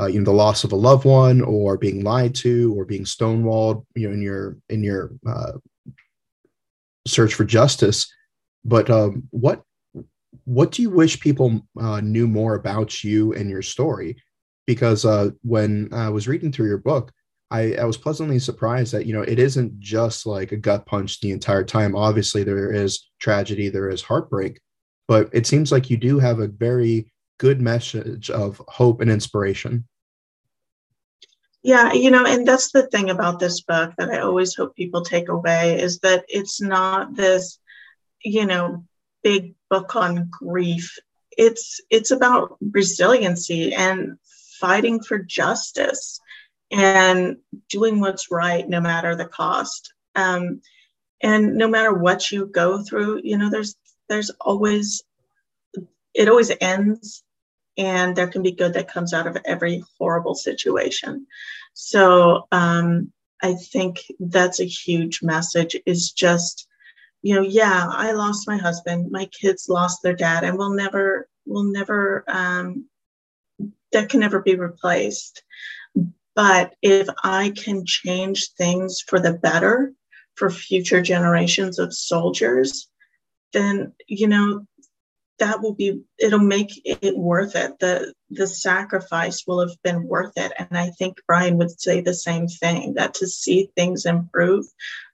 uh, 0.00 0.06
you 0.06 0.18
know 0.18 0.24
the 0.24 0.32
loss 0.32 0.64
of 0.64 0.72
a 0.72 0.76
loved 0.76 1.04
one 1.04 1.42
or 1.42 1.76
being 1.76 2.02
lied 2.02 2.34
to 2.34 2.74
or 2.76 2.84
being 2.84 3.04
stonewalled 3.04 3.84
you 3.94 4.08
know 4.08 4.14
in 4.14 4.22
your 4.22 4.56
in 4.68 4.82
your 4.82 5.12
uh, 5.26 5.52
search 7.06 7.34
for 7.34 7.44
justice. 7.44 8.12
But 8.64 8.90
um, 8.90 9.28
what 9.30 9.62
what 10.44 10.72
do 10.72 10.82
you 10.82 10.90
wish 10.90 11.20
people 11.20 11.66
uh, 11.78 12.00
knew 12.00 12.26
more 12.26 12.54
about 12.54 13.02
you 13.04 13.32
and 13.34 13.50
your 13.50 13.62
story? 13.62 14.16
Because 14.66 15.04
uh, 15.04 15.30
when 15.42 15.88
i 15.92 16.08
was 16.08 16.28
reading 16.28 16.52
through 16.52 16.68
your 16.68 16.78
book 16.78 17.12
I, 17.50 17.74
I 17.74 17.84
was 17.84 17.96
pleasantly 17.96 18.38
surprised 18.38 18.92
that 18.92 19.06
you 19.06 19.12
know 19.12 19.22
it 19.22 19.40
isn't 19.40 19.80
just 19.80 20.24
like 20.26 20.52
a 20.52 20.56
gut 20.56 20.86
punch 20.86 21.20
the 21.20 21.32
entire 21.32 21.64
time. 21.64 21.96
Obviously 21.96 22.44
there 22.44 22.72
is 22.72 23.10
tragedy 23.18 23.68
there 23.68 23.90
is 23.90 24.02
heartbreak 24.02 24.60
but 25.10 25.28
it 25.32 25.44
seems 25.44 25.72
like 25.72 25.90
you 25.90 25.96
do 25.96 26.20
have 26.20 26.38
a 26.38 26.46
very 26.46 27.12
good 27.40 27.60
message 27.60 28.30
of 28.30 28.62
hope 28.68 29.00
and 29.00 29.10
inspiration 29.10 29.84
yeah, 31.62 31.92
you 31.92 32.10
know, 32.10 32.24
and 32.24 32.46
that's 32.46 32.72
the 32.72 32.86
thing 32.86 33.10
about 33.10 33.38
this 33.38 33.60
book 33.60 33.92
that 33.98 34.10
I 34.10 34.20
always 34.20 34.54
hope 34.54 34.74
people 34.74 35.02
take 35.02 35.28
away 35.28 35.80
is 35.80 35.98
that 36.00 36.24
it's 36.28 36.60
not 36.60 37.14
this, 37.14 37.58
you 38.22 38.46
know, 38.46 38.84
big 39.22 39.54
book 39.68 39.94
on 39.94 40.30
grief. 40.30 40.98
It's 41.36 41.80
it's 41.90 42.10
about 42.10 42.56
resiliency 42.60 43.74
and 43.74 44.18
fighting 44.58 45.02
for 45.02 45.18
justice 45.18 46.20
and 46.70 47.36
doing 47.68 48.00
what's 48.00 48.30
right 48.30 48.66
no 48.66 48.80
matter 48.80 49.14
the 49.14 49.26
cost. 49.26 49.92
Um, 50.14 50.62
and 51.22 51.56
no 51.56 51.68
matter 51.68 51.92
what 51.92 52.30
you 52.30 52.46
go 52.46 52.82
through, 52.82 53.20
you 53.22 53.36
know, 53.36 53.50
there's 53.50 53.76
there's 54.08 54.30
always 54.40 55.02
it 56.14 56.28
always 56.28 56.50
ends 56.60 57.22
and 57.80 58.14
there 58.14 58.28
can 58.28 58.42
be 58.42 58.52
good 58.52 58.74
that 58.74 58.92
comes 58.92 59.14
out 59.14 59.26
of 59.26 59.38
every 59.46 59.82
horrible 59.98 60.34
situation. 60.34 61.26
So 61.72 62.46
um, 62.52 63.10
I 63.42 63.54
think 63.54 64.00
that's 64.20 64.60
a 64.60 64.66
huge 64.66 65.22
message 65.22 65.74
is 65.86 66.12
just, 66.12 66.68
you 67.22 67.34
know, 67.34 67.40
yeah, 67.40 67.86
I 67.88 68.12
lost 68.12 68.46
my 68.46 68.58
husband, 68.58 69.10
my 69.10 69.24
kids 69.26 69.66
lost 69.70 70.02
their 70.02 70.14
dad, 70.14 70.44
and 70.44 70.58
we'll 70.58 70.74
never, 70.74 71.26
we'll 71.46 71.72
never, 71.72 72.22
um, 72.28 72.84
that 73.92 74.10
can 74.10 74.20
never 74.20 74.42
be 74.42 74.56
replaced. 74.56 75.42
But 76.34 76.74
if 76.82 77.08
I 77.24 77.50
can 77.56 77.86
change 77.86 78.50
things 78.52 79.00
for 79.00 79.18
the 79.18 79.32
better 79.32 79.94
for 80.34 80.50
future 80.50 81.00
generations 81.00 81.78
of 81.78 81.94
soldiers, 81.94 82.88
then, 83.54 83.94
you 84.06 84.28
know, 84.28 84.66
that 85.40 85.60
will 85.60 85.74
be 85.74 86.00
it'll 86.18 86.38
make 86.38 86.70
it 86.84 87.18
worth 87.18 87.56
it. 87.56 87.78
The 87.80 88.14
the 88.30 88.46
sacrifice 88.46 89.44
will 89.46 89.60
have 89.60 89.76
been 89.82 90.06
worth 90.06 90.32
it. 90.36 90.52
And 90.58 90.78
i 90.78 90.90
think 90.90 91.18
Bryan 91.26 91.56
would 91.58 91.80
say 91.80 92.00
the 92.00 92.14
same 92.14 92.46
thing 92.46 92.94
that 92.94 93.14
to 93.14 93.26
see 93.26 93.70
things 93.76 94.06
improve 94.06 94.66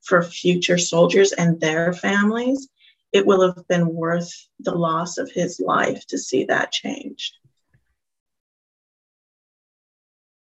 for 0.03 0.23
future 0.23 0.79
soldiers 0.79 1.33
and 1.33 1.61
their 1.61 1.93
families 1.93 2.69
it 3.13 3.27
will 3.27 3.41
have 3.41 3.67
been 3.67 3.95
worth 3.95 4.31
the 4.61 4.75
loss 4.75 5.17
of 5.17 5.31
his 5.33 5.59
life 5.59 6.07
to 6.09 6.19
see 6.19 6.45
that 6.45 6.71
changed. 6.71 7.39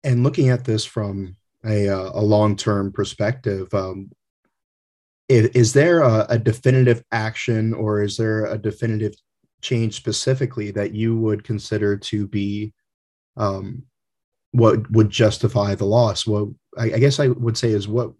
And 0.04 0.22
looking 0.22 0.50
at 0.50 0.64
this 0.64 0.84
from 0.84 1.36
a, 1.64 1.88
uh, 1.88 2.10
a 2.12 2.22
long-term 2.22 2.92
perspective 2.92 3.72
um, 3.72 4.10
is, 5.28 5.48
is 5.48 5.72
there 5.72 6.02
a, 6.02 6.26
a 6.28 6.38
definitive 6.38 7.02
action 7.10 7.72
or 7.72 8.02
is 8.02 8.18
there 8.18 8.44
a 8.44 8.58
definitive 8.58 9.14
change 9.62 9.94
specifically 9.94 10.70
that 10.72 10.94
you 10.94 11.16
would 11.18 11.44
consider 11.44 11.96
to 11.96 12.26
be 12.26 12.72
um, 13.36 13.82
what 14.52 14.90
would 14.90 15.10
justify 15.10 15.74
the 15.74 15.84
loss? 15.84 16.26
Well, 16.26 16.54
I, 16.78 16.84
I, 16.84 16.98
guess 16.98 17.20
I 17.20 17.28
would 17.28 17.58
say 17.58 17.70
is 17.70 17.88
what 17.88 18.12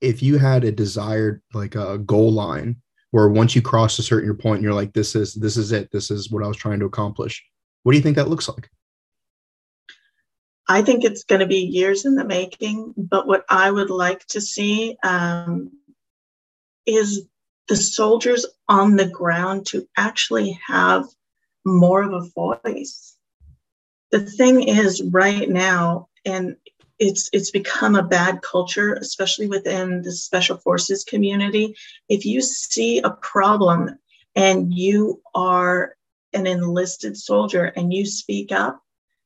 if 0.00 0.22
you 0.22 0.38
had 0.38 0.64
a 0.64 0.72
desired 0.72 1.42
like 1.54 1.74
a 1.74 1.98
goal 1.98 2.32
line 2.32 2.76
where 3.10 3.28
once 3.28 3.54
you 3.54 3.62
cross 3.62 3.98
a 3.98 4.02
certain 4.02 4.36
point, 4.36 4.62
you're 4.62 4.74
like, 4.74 4.92
this 4.92 5.14
is 5.14 5.34
this 5.34 5.56
is 5.56 5.72
it. 5.72 5.90
This 5.92 6.10
is 6.10 6.30
what 6.30 6.42
I 6.42 6.48
was 6.48 6.56
trying 6.56 6.80
to 6.80 6.86
accomplish. 6.86 7.42
What 7.82 7.92
do 7.92 7.98
you 7.98 8.02
think 8.02 8.16
that 8.16 8.28
looks 8.28 8.48
like? 8.48 8.68
I 10.68 10.82
think 10.82 11.04
it's 11.04 11.24
going 11.24 11.40
to 11.40 11.46
be 11.46 11.58
years 11.58 12.06
in 12.06 12.14
the 12.14 12.24
making, 12.24 12.94
but 12.96 13.26
what 13.26 13.44
I 13.48 13.70
would 13.70 13.90
like 13.90 14.26
to 14.28 14.40
see 14.40 14.96
um, 15.02 15.70
is 16.86 17.26
the 17.68 17.76
soldiers 17.76 18.46
on 18.68 18.96
the 18.96 19.08
ground 19.08 19.66
to 19.66 19.86
actually 19.96 20.58
have 20.66 21.06
more 21.64 22.02
of 22.02 22.12
a 22.12 22.28
voice. 22.34 23.16
The 24.10 24.20
thing 24.20 24.62
is, 24.68 25.02
right 25.02 25.48
now, 25.48 26.08
and 26.24 26.56
it's 26.98 27.28
it's 27.32 27.50
become 27.50 27.96
a 27.96 28.02
bad 28.02 28.42
culture, 28.42 28.94
especially 28.94 29.48
within 29.48 30.02
the 30.02 30.12
special 30.12 30.58
forces 30.58 31.04
community. 31.04 31.74
If 32.08 32.24
you 32.24 32.40
see 32.40 33.00
a 33.00 33.10
problem 33.10 33.98
and 34.36 34.72
you 34.72 35.20
are 35.34 35.96
an 36.32 36.46
enlisted 36.46 37.16
soldier 37.16 37.64
and 37.64 37.92
you 37.92 38.06
speak 38.06 38.52
up, 38.52 38.80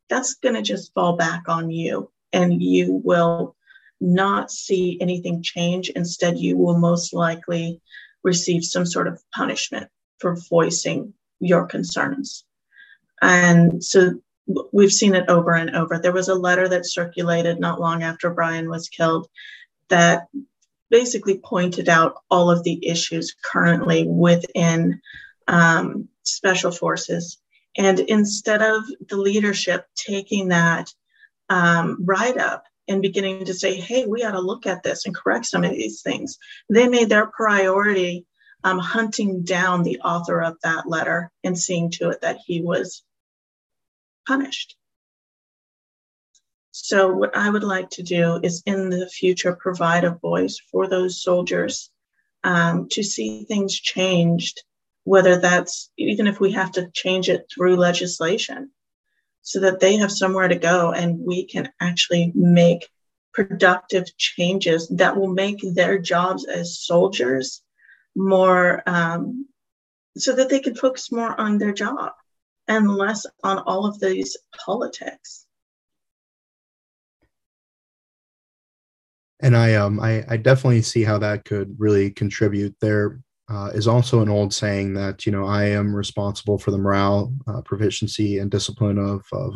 that's 0.09 0.35
going 0.35 0.55
to 0.55 0.63
just 0.63 0.95
fall 0.95 1.17
back 1.17 1.49
on 1.49 1.71
you, 1.71 2.11
and 2.33 2.63
you 2.63 3.03
will 3.05 3.57
not 4.01 4.51
see 4.51 4.97
anything 5.01 5.43
change. 5.43 5.91
Instead, 5.91 6.39
you 6.39 6.57
will 6.57 6.79
most 6.79 7.13
likely 7.13 7.81
receive 8.25 8.65
some 8.65 8.87
sort 8.87 9.09
of 9.09 9.23
punishment 9.35 9.89
for 10.19 10.37
voicing 10.49 11.15
your 11.41 11.67
concerns. 11.67 12.45
And 13.23 13.83
so 13.83 14.21
we've 14.73 14.93
seen 14.93 15.15
it 15.15 15.29
over 15.29 15.55
and 15.55 15.75
over. 15.77 15.99
There 15.99 16.13
was 16.13 16.29
a 16.29 16.35
letter 16.35 16.69
that 16.69 16.87
circulated 16.87 17.61
not 17.61 17.81
long 17.81 18.03
after 18.03 18.31
Bryan 18.31 18.69
was 18.69 18.89
killed 18.89 19.29
that 19.89 20.29
basically 20.91 21.39
pointed 21.39 21.89
out 21.89 22.23
all 22.31 22.51
of 22.51 22.65
the 22.65 22.87
issues 22.87 23.35
currently 23.45 24.07
within 24.07 25.01
um, 25.47 26.09
special 26.25 26.71
forces. 26.71 27.39
And 27.77 28.01
instead 28.01 28.63
of 28.63 28.85
the 29.09 29.17
leadership 29.17 29.87
taking 29.95 30.49
that 30.49 30.93
um, 31.49 31.99
write 32.05 32.39
up 32.39 32.65
and 32.89 33.03
beginning 33.03 33.45
to 33.45 33.55
say, 33.55 33.79
hey, 33.79 34.07
we 34.07 34.25
ought 34.25 34.33
to 34.33 34.41
look 34.41 34.67
at 34.67 34.83
this 34.83 35.07
and 35.07 35.15
correct 35.15 35.47
some 35.47 35.65
of 35.65 35.73
these 35.73 36.03
things, 36.03 36.39
they 36.71 36.89
made 36.89 37.09
their 37.09 37.27
priority 37.27 38.27
um, 38.65 38.79
hunting 38.79 39.45
down 39.45 39.83
the 39.83 40.01
author 40.01 40.43
of 40.43 40.57
that 40.63 40.89
letter 40.89 41.31
and 41.45 41.59
seeing 41.59 41.91
to 41.93 42.09
it 42.11 42.23
that 42.23 42.39
he 42.45 42.61
was 42.61 43.03
punished. 44.27 44.77
So, 46.71 47.13
what 47.13 47.37
I 47.37 47.51
would 47.51 47.65
like 47.65 47.91
to 47.91 48.03
do 48.03 48.41
is 48.43 48.63
in 48.65 48.91
the 48.91 49.09
future 49.09 49.55
provide 49.55 50.05
a 50.05 50.15
voice 50.15 50.61
for 50.71 50.87
those 50.87 51.23
soldiers 51.23 51.91
um, 52.45 52.89
to 52.91 53.03
see 53.03 53.45
things 53.45 53.75
changed, 53.75 54.63
whether 55.05 55.41
that's 55.41 55.91
even 55.97 56.27
if 56.27 56.41
we 56.41 56.53
have 56.53 56.73
to 56.73 56.91
change 56.93 57.29
it 57.29 57.47
through 57.53 57.77
legislation, 57.77 58.71
so 59.43 59.61
that 59.61 59.81
they 59.81 59.97
have 59.97 60.13
somewhere 60.13 60.49
to 60.49 60.57
go 60.57 60.93
and 60.93 61.19
we 61.19 61.45
can 61.47 61.71
actually 61.81 62.33
make 62.35 62.89
productive 63.33 64.05
changes 64.17 64.89
that 64.89 65.17
will 65.17 65.33
make 65.33 65.59
their 65.75 65.99
jobs 65.99 66.47
as 66.47 66.81
soldiers 66.81 67.63
more 68.17 68.83
um, 68.87 69.47
so 70.17 70.35
that 70.35 70.49
they 70.49 70.61
can 70.61 70.75
focus 70.75 71.13
more 71.13 71.39
on 71.41 71.59
their 71.59 71.73
job 71.73 72.13
and 72.67 72.91
less 72.91 73.27
on 73.45 73.59
all 73.59 73.87
of 73.87 74.01
these 74.01 74.37
politics. 74.65 75.47
and 79.41 79.57
I 79.57 79.75
um 79.75 80.01
I, 80.01 80.25
I 80.29 80.37
definitely 80.37 80.83
see 80.83 81.05
how 81.05 81.19
that 81.19 81.45
could 81.45 81.77
really 81.79 82.11
contribute. 82.11 82.75
There 82.81 83.21
uh, 83.51 83.71
is 83.75 83.89
also 83.89 84.21
an 84.21 84.29
old 84.29 84.53
saying 84.53 84.95
that 84.95 85.25
you 85.25 85.33
know 85.33 85.47
I 85.47 85.65
am 85.65 85.95
responsible 85.95 86.59
for 86.59 86.71
the 86.71 86.79
morale, 86.79 87.33
uh, 87.47 87.63
proficiency, 87.63 88.39
and 88.39 88.51
discipline 88.51 88.99
of, 88.99 89.25
of 89.33 89.55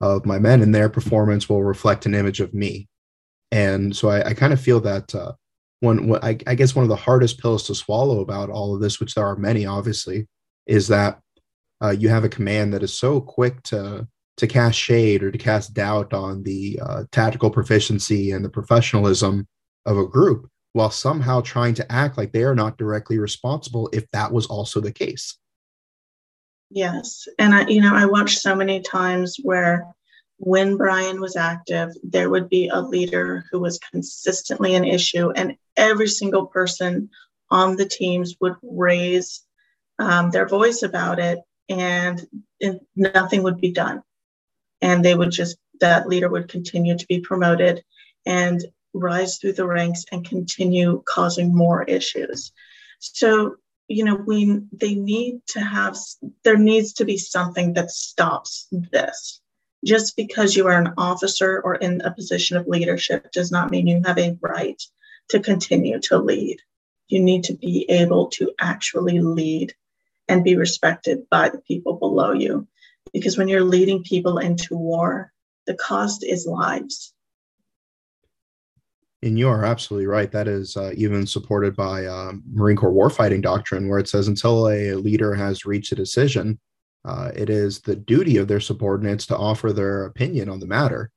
of 0.00 0.26
my 0.26 0.38
men, 0.38 0.62
and 0.62 0.74
their 0.74 0.88
performance 0.88 1.48
will 1.48 1.62
reflect 1.62 2.06
an 2.06 2.14
image 2.14 2.40
of 2.40 2.52
me. 2.52 2.88
And 3.52 3.94
so 3.94 4.08
I, 4.08 4.30
I 4.30 4.34
kind 4.34 4.52
of 4.52 4.60
feel 4.60 4.80
that 4.80 5.14
uh, 5.14 5.32
one, 5.80 6.08
what 6.08 6.24
I, 6.24 6.38
I 6.46 6.54
guess 6.54 6.74
one 6.74 6.82
of 6.82 6.88
the 6.88 6.96
hardest 6.96 7.38
pills 7.38 7.66
to 7.66 7.74
swallow 7.74 8.20
about 8.20 8.50
all 8.50 8.74
of 8.74 8.80
this, 8.80 8.98
which 8.98 9.14
there 9.14 9.26
are 9.26 9.36
many, 9.36 9.66
obviously, 9.66 10.26
is 10.66 10.88
that 10.88 11.20
uh, 11.82 11.90
you 11.90 12.08
have 12.08 12.24
a 12.24 12.28
command 12.28 12.72
that 12.72 12.82
is 12.82 12.98
so 12.98 13.20
quick 13.20 13.62
to 13.64 14.06
to 14.38 14.46
cast 14.46 14.78
shade 14.78 15.22
or 15.22 15.30
to 15.30 15.38
cast 15.38 15.74
doubt 15.74 16.12
on 16.12 16.42
the 16.42 16.80
uh, 16.82 17.04
tactical 17.12 17.50
proficiency 17.50 18.32
and 18.32 18.44
the 18.44 18.48
professionalism 18.48 19.46
of 19.84 19.98
a 19.98 20.06
group 20.06 20.48
while 20.72 20.90
somehow 20.90 21.40
trying 21.40 21.74
to 21.74 21.92
act 21.92 22.16
like 22.16 22.32
they 22.32 22.44
are 22.44 22.54
not 22.54 22.78
directly 22.78 23.18
responsible 23.18 23.88
if 23.92 24.10
that 24.12 24.32
was 24.32 24.46
also 24.46 24.80
the 24.80 24.92
case. 24.92 25.38
Yes 26.70 27.28
and 27.38 27.54
i 27.54 27.66
you 27.66 27.82
know 27.82 27.94
i 27.94 28.06
watched 28.06 28.38
so 28.38 28.54
many 28.54 28.80
times 28.80 29.36
where 29.42 29.86
when 30.38 30.76
Bryan 30.76 31.20
was 31.20 31.36
active 31.36 31.90
there 32.02 32.28
would 32.28 32.48
be 32.48 32.68
a 32.68 32.80
leader 32.80 33.44
who 33.50 33.60
was 33.60 33.78
consistently 33.78 34.74
an 34.74 34.84
issue 34.84 35.30
and 35.30 35.56
every 35.76 36.08
single 36.08 36.46
person 36.46 37.10
on 37.50 37.76
the 37.76 37.84
teams 37.84 38.36
would 38.40 38.56
raise 38.62 39.42
um, 39.98 40.30
their 40.30 40.48
voice 40.48 40.82
about 40.82 41.18
it 41.18 41.40
and, 41.68 42.26
and 42.60 42.80
nothing 42.96 43.42
would 43.42 43.60
be 43.60 43.70
done. 43.70 44.02
And 44.80 45.04
they 45.04 45.14
would 45.14 45.30
just 45.30 45.58
that 45.80 46.08
leader 46.08 46.28
would 46.28 46.48
continue 46.48 46.96
to 46.96 47.06
be 47.06 47.20
promoted 47.20 47.84
and 48.26 48.64
rise 48.94 49.38
through 49.38 49.54
the 49.54 49.66
ranks 49.66 50.04
and 50.12 50.28
continue 50.28 51.02
causing 51.06 51.54
more 51.54 51.82
issues. 51.82 52.52
So 52.98 53.56
you 53.88 54.04
know 54.04 54.14
we 54.14 54.60
they 54.72 54.94
need 54.94 55.40
to 55.48 55.60
have 55.60 55.96
there 56.44 56.56
needs 56.56 56.94
to 56.94 57.04
be 57.04 57.18
something 57.18 57.74
that 57.74 57.90
stops 57.90 58.68
this. 58.70 59.40
Just 59.84 60.16
because 60.16 60.54
you 60.54 60.68
are 60.68 60.78
an 60.78 60.94
officer 60.96 61.60
or 61.60 61.74
in 61.74 62.02
a 62.02 62.12
position 62.12 62.56
of 62.56 62.68
leadership 62.68 63.32
does 63.32 63.50
not 63.50 63.70
mean 63.70 63.88
you 63.88 64.00
have 64.04 64.18
a 64.18 64.38
right 64.40 64.80
to 65.30 65.40
continue 65.40 65.98
to 66.00 66.18
lead. 66.18 66.58
You 67.08 67.20
need 67.20 67.44
to 67.44 67.54
be 67.54 67.90
able 67.90 68.28
to 68.28 68.52
actually 68.60 69.18
lead 69.20 69.74
and 70.28 70.44
be 70.44 70.56
respected 70.56 71.28
by 71.30 71.48
the 71.48 71.58
people 71.58 71.94
below 71.94 72.32
you. 72.32 72.68
Because 73.12 73.36
when 73.36 73.48
you're 73.48 73.64
leading 73.64 74.04
people 74.04 74.38
into 74.38 74.76
war, 74.76 75.32
the 75.66 75.74
cost 75.74 76.24
is 76.24 76.46
lives. 76.46 77.12
And 79.22 79.38
you 79.38 79.48
are 79.48 79.64
absolutely 79.64 80.06
right. 80.06 80.32
That 80.32 80.48
is 80.48 80.76
uh, 80.76 80.92
even 80.96 81.26
supported 81.26 81.76
by 81.76 82.06
um, 82.06 82.42
Marine 82.52 82.76
Corps 82.76 82.92
warfighting 82.92 83.42
doctrine, 83.42 83.88
where 83.88 84.00
it 84.00 84.08
says 84.08 84.26
until 84.26 84.68
a 84.68 84.94
leader 84.94 85.32
has 85.34 85.64
reached 85.64 85.92
a 85.92 85.96
decision, 85.96 86.58
uh, 87.04 87.30
it 87.34 87.48
is 87.48 87.80
the 87.80 87.94
duty 87.96 88.36
of 88.36 88.48
their 88.48 88.60
subordinates 88.60 89.26
to 89.26 89.36
offer 89.36 89.72
their 89.72 90.06
opinion 90.06 90.48
on 90.48 90.58
the 90.58 90.66
matter. 90.66 91.10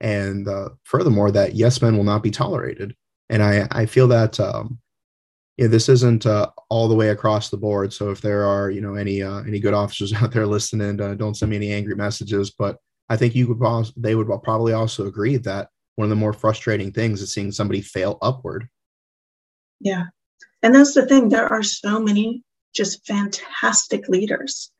And 0.00 0.48
uh, 0.48 0.70
furthermore, 0.84 1.30
that 1.32 1.54
yes 1.54 1.82
men 1.82 1.96
will 1.96 2.04
not 2.04 2.22
be 2.22 2.30
tolerated. 2.30 2.94
And 3.28 3.42
I, 3.42 3.66
I 3.70 3.86
feel 3.86 4.08
that 4.08 4.38
um, 4.38 4.78
this 5.58 5.88
isn't 5.88 6.26
uh, 6.26 6.50
all 6.70 6.88
the 6.88 6.94
way 6.94 7.10
across 7.10 7.50
the 7.50 7.56
board. 7.56 7.92
So 7.92 8.10
if 8.10 8.20
there 8.20 8.44
are, 8.44 8.70
you 8.70 8.80
know, 8.80 8.94
any 8.94 9.22
uh, 9.22 9.42
any 9.42 9.60
good 9.60 9.74
officers 9.74 10.12
out 10.22 10.32
there 10.32 10.46
listening, 10.46 10.96
don't 10.96 11.36
send 11.36 11.50
me 11.50 11.56
any 11.56 11.72
angry 11.72 11.94
messages. 11.94 12.50
But 12.50 12.78
I 13.08 13.16
think 13.16 13.34
you 13.34 13.48
would 13.48 13.92
they 13.96 14.14
would 14.14 14.28
probably 14.42 14.72
also 14.72 15.06
agree 15.06 15.36
that 15.38 15.68
one 15.96 16.06
of 16.06 16.10
the 16.10 16.16
more 16.16 16.32
frustrating 16.32 16.92
things 16.92 17.20
is 17.20 17.32
seeing 17.32 17.52
somebody 17.52 17.80
fail 17.80 18.18
upward. 18.22 18.68
Yeah, 19.80 20.04
and 20.62 20.74
that's 20.74 20.94
the 20.94 21.06
thing. 21.06 21.28
There 21.28 21.48
are 21.48 21.62
so 21.62 22.00
many 22.00 22.42
just 22.74 23.06
fantastic 23.06 24.08
leaders. 24.08 24.70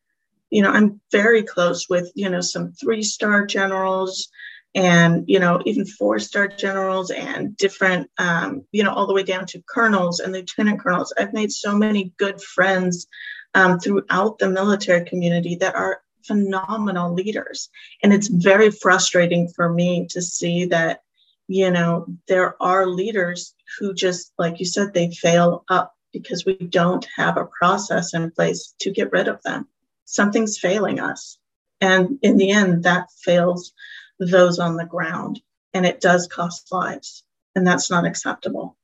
You 0.50 0.62
know, 0.62 0.70
I'm 0.70 1.00
very 1.10 1.42
close 1.42 1.88
with 1.88 2.10
you 2.14 2.28
know 2.28 2.40
some 2.40 2.72
three 2.72 3.02
star 3.02 3.46
generals 3.46 4.28
and 4.74 5.24
you 5.26 5.38
know 5.38 5.60
even 5.66 5.84
four 5.84 6.18
star 6.18 6.48
generals 6.48 7.10
and 7.10 7.56
different 7.56 8.10
um, 8.18 8.64
you 8.72 8.82
know 8.82 8.92
all 8.92 9.06
the 9.06 9.14
way 9.14 9.22
down 9.22 9.46
to 9.46 9.62
colonels 9.68 10.20
and 10.20 10.32
lieutenant 10.32 10.80
colonels 10.80 11.12
i've 11.18 11.32
made 11.32 11.52
so 11.52 11.76
many 11.76 12.12
good 12.16 12.40
friends 12.40 13.06
um, 13.54 13.78
throughout 13.78 14.38
the 14.38 14.48
military 14.48 15.04
community 15.04 15.56
that 15.56 15.74
are 15.74 16.00
phenomenal 16.24 17.12
leaders 17.12 17.70
and 18.02 18.12
it's 18.12 18.28
very 18.28 18.70
frustrating 18.70 19.48
for 19.48 19.72
me 19.72 20.06
to 20.08 20.20
see 20.22 20.66
that 20.66 21.02
you 21.48 21.70
know 21.70 22.06
there 22.28 22.60
are 22.62 22.86
leaders 22.86 23.54
who 23.78 23.92
just 23.94 24.32
like 24.38 24.60
you 24.60 24.66
said 24.66 24.92
they 24.92 25.10
fail 25.10 25.64
up 25.68 25.94
because 26.12 26.44
we 26.44 26.56
don't 26.56 27.06
have 27.16 27.36
a 27.36 27.48
process 27.58 28.14
in 28.14 28.30
place 28.30 28.74
to 28.78 28.90
get 28.90 29.12
rid 29.12 29.28
of 29.28 29.42
them 29.42 29.66
something's 30.04 30.58
failing 30.58 31.00
us 31.00 31.38
and 31.80 32.18
in 32.22 32.36
the 32.36 32.50
end 32.50 32.84
that 32.84 33.10
fails 33.24 33.72
those 34.18 34.58
on 34.58 34.76
the 34.76 34.84
ground. 34.84 35.40
And 35.74 35.86
it 35.86 36.00
does 36.00 36.28
cost 36.28 36.70
lives, 36.70 37.24
and 37.54 37.66
that's 37.66 37.90
not 37.90 38.04
acceptable. 38.04 38.76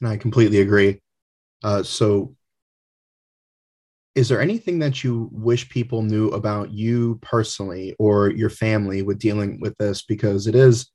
And 0.00 0.08
I 0.08 0.16
completely 0.16 0.60
agree. 0.60 1.00
Uh, 1.62 1.82
so, 1.82 2.36
is 4.18 4.28
there 4.28 4.40
anything 4.40 4.80
that 4.80 5.04
you 5.04 5.28
wish 5.30 5.68
people 5.68 6.02
knew 6.02 6.30
about 6.30 6.72
you 6.72 7.20
personally 7.22 7.94
or 8.00 8.30
your 8.30 8.50
family 8.50 9.00
with 9.00 9.20
dealing 9.20 9.60
with 9.60 9.78
this? 9.78 10.02
Because 10.02 10.48
it 10.48 10.56
is, 10.56 10.90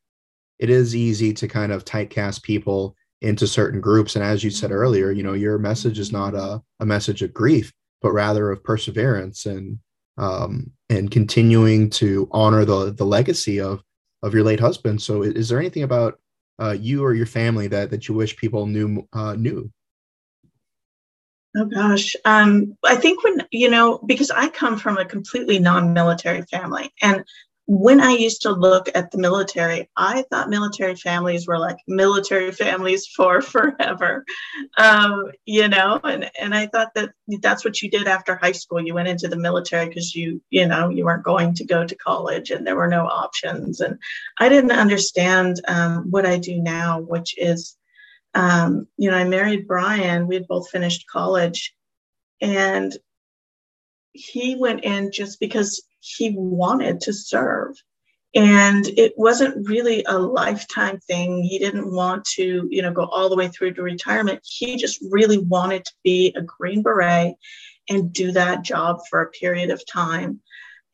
it 0.60 0.70
is 0.70 0.94
easy 0.94 1.32
to 1.36 1.48
kind 1.48 1.72
of 1.72 1.86
typecast 1.86 2.44
people 2.44 2.98
into 3.22 3.48
certain 3.48 3.80
groups. 3.80 4.18
And 4.18 4.26
as 4.26 4.44
you 4.44 4.50
said 4.50 4.72
earlier, 4.72 5.10
you 5.10 5.24
know, 5.24 5.32
your 5.32 5.58
message 5.58 6.00
is 6.00 6.12
not 6.12 6.36
a, 6.36 6.62
a 6.82 6.86
message 6.86 7.22
of 7.22 7.34
grief, 7.34 7.72
but 8.02 8.12
rather 8.12 8.52
of 8.52 8.62
perseverance 8.62 9.46
and 9.46 9.80
um, 10.18 10.70
and 10.90 11.10
continuing 11.10 11.90
to 11.92 12.28
honor 12.32 12.66
the 12.66 12.92
the 12.92 13.06
legacy 13.06 13.62
of 13.62 13.82
of 14.22 14.34
your 14.34 14.44
late 14.44 14.60
husband. 14.60 15.02
So, 15.02 15.24
is 15.24 15.48
there 15.48 15.60
anything 15.60 15.84
about 15.84 16.20
uh, 16.62 16.76
you 16.78 17.04
or 17.06 17.14
your 17.14 17.26
family 17.26 17.68
that 17.68 17.90
that 17.92 18.10
you 18.10 18.16
wish 18.16 18.36
people 18.36 18.68
knew 18.68 19.08
uh, 19.14 19.36
knew? 19.36 19.72
Oh 21.56 21.66
gosh, 21.66 22.16
um, 22.26 22.76
I 22.84 22.96
think 22.96 23.24
when 23.24 23.46
you 23.52 23.70
know 23.70 24.00
because 24.06 24.32
I 24.32 24.50
come 24.50 24.78
from 24.78 24.98
a 24.98 25.06
completely 25.06 25.60
non-military 25.60 26.42
family, 26.44 26.92
and 27.02 27.24
when 27.66 28.02
I 28.02 28.12
used 28.12 28.42
to 28.42 28.52
look 28.52 28.90
at 28.94 29.12
the 29.12 29.18
military, 29.18 29.90
I 29.96 30.24
thought 30.30 30.50
military 30.50 30.96
families 30.96 31.48
were 31.48 31.58
like 31.58 31.78
military 31.88 32.52
families 32.52 33.08
for 33.08 33.42
forever, 33.54 34.26
um, 34.78 35.32
you 35.46 35.70
know, 35.70 36.00
and, 36.04 36.30
and 36.40 36.54
I 36.54 36.68
thought 36.68 36.94
that 36.96 37.12
that's 37.42 37.64
what 37.64 37.82
you 37.82 37.90
did 37.90 38.08
after 38.08 38.36
high 38.36 38.52
school. 38.52 38.82
You 38.82 38.94
went 38.94 39.08
into 39.08 39.30
the 39.30 39.38
military 39.38 39.88
because 39.88 40.14
you, 40.14 40.42
you 40.50 40.68
know, 40.68 40.90
you 40.90 41.06
weren't 41.06 41.24
going 41.24 41.54
to 41.56 41.66
go 41.66 41.86
to 41.86 41.96
college 41.96 42.52
and 42.52 42.68
there 42.68 42.76
were 42.76 42.88
no 42.90 43.06
options. 43.06 43.80
And 43.80 43.98
I 44.40 44.50
didn't 44.50 44.72
understand 44.72 45.62
um, 45.68 46.12
what 46.12 46.26
I 46.26 46.38
do 46.38 46.62
now, 46.62 47.00
which 47.00 47.38
is, 47.38 47.78
um, 48.34 48.88
you 48.98 49.10
know, 49.12 49.18
I 49.18 49.24
married 49.26 49.68
Bryan. 49.68 50.28
We 50.28 50.36
had 50.36 50.48
both 50.48 50.70
finished 50.70 51.06
college 51.12 51.74
and 52.42 52.96
he 54.14 54.56
went 54.56 54.84
in 54.84 55.12
just 55.12 55.40
because 55.40 55.84
he 56.00 56.34
wanted 56.36 57.02
to 57.02 57.14
serve. 57.14 57.76
and 58.36 58.88
it 58.98 59.14
wasn't 59.16 59.68
really 59.68 60.04
a 60.08 60.18
lifetime 60.18 61.00
thing 61.00 61.44
he 61.44 61.60
didn't 61.60 61.92
want 61.92 62.26
to 62.26 62.68
you 62.72 62.82
know 62.82 62.92
go 62.92 63.06
all 63.06 63.30
the 63.30 63.36
way 63.36 63.48
through 63.48 63.74
to 63.74 63.84
retirement 63.84 64.40
he 64.44 64.76
just 64.76 65.00
really 65.12 65.38
wanted 65.38 65.86
to 65.86 65.94
be 66.04 66.34
a 66.36 66.42
green 66.42 66.82
beret 66.82 67.36
and 67.90 68.14
do 68.14 68.32
that 68.32 68.64
job 68.64 69.00
for 69.10 69.22
a 69.22 69.30
period 69.32 69.70
of 69.70 69.86
time 69.86 70.40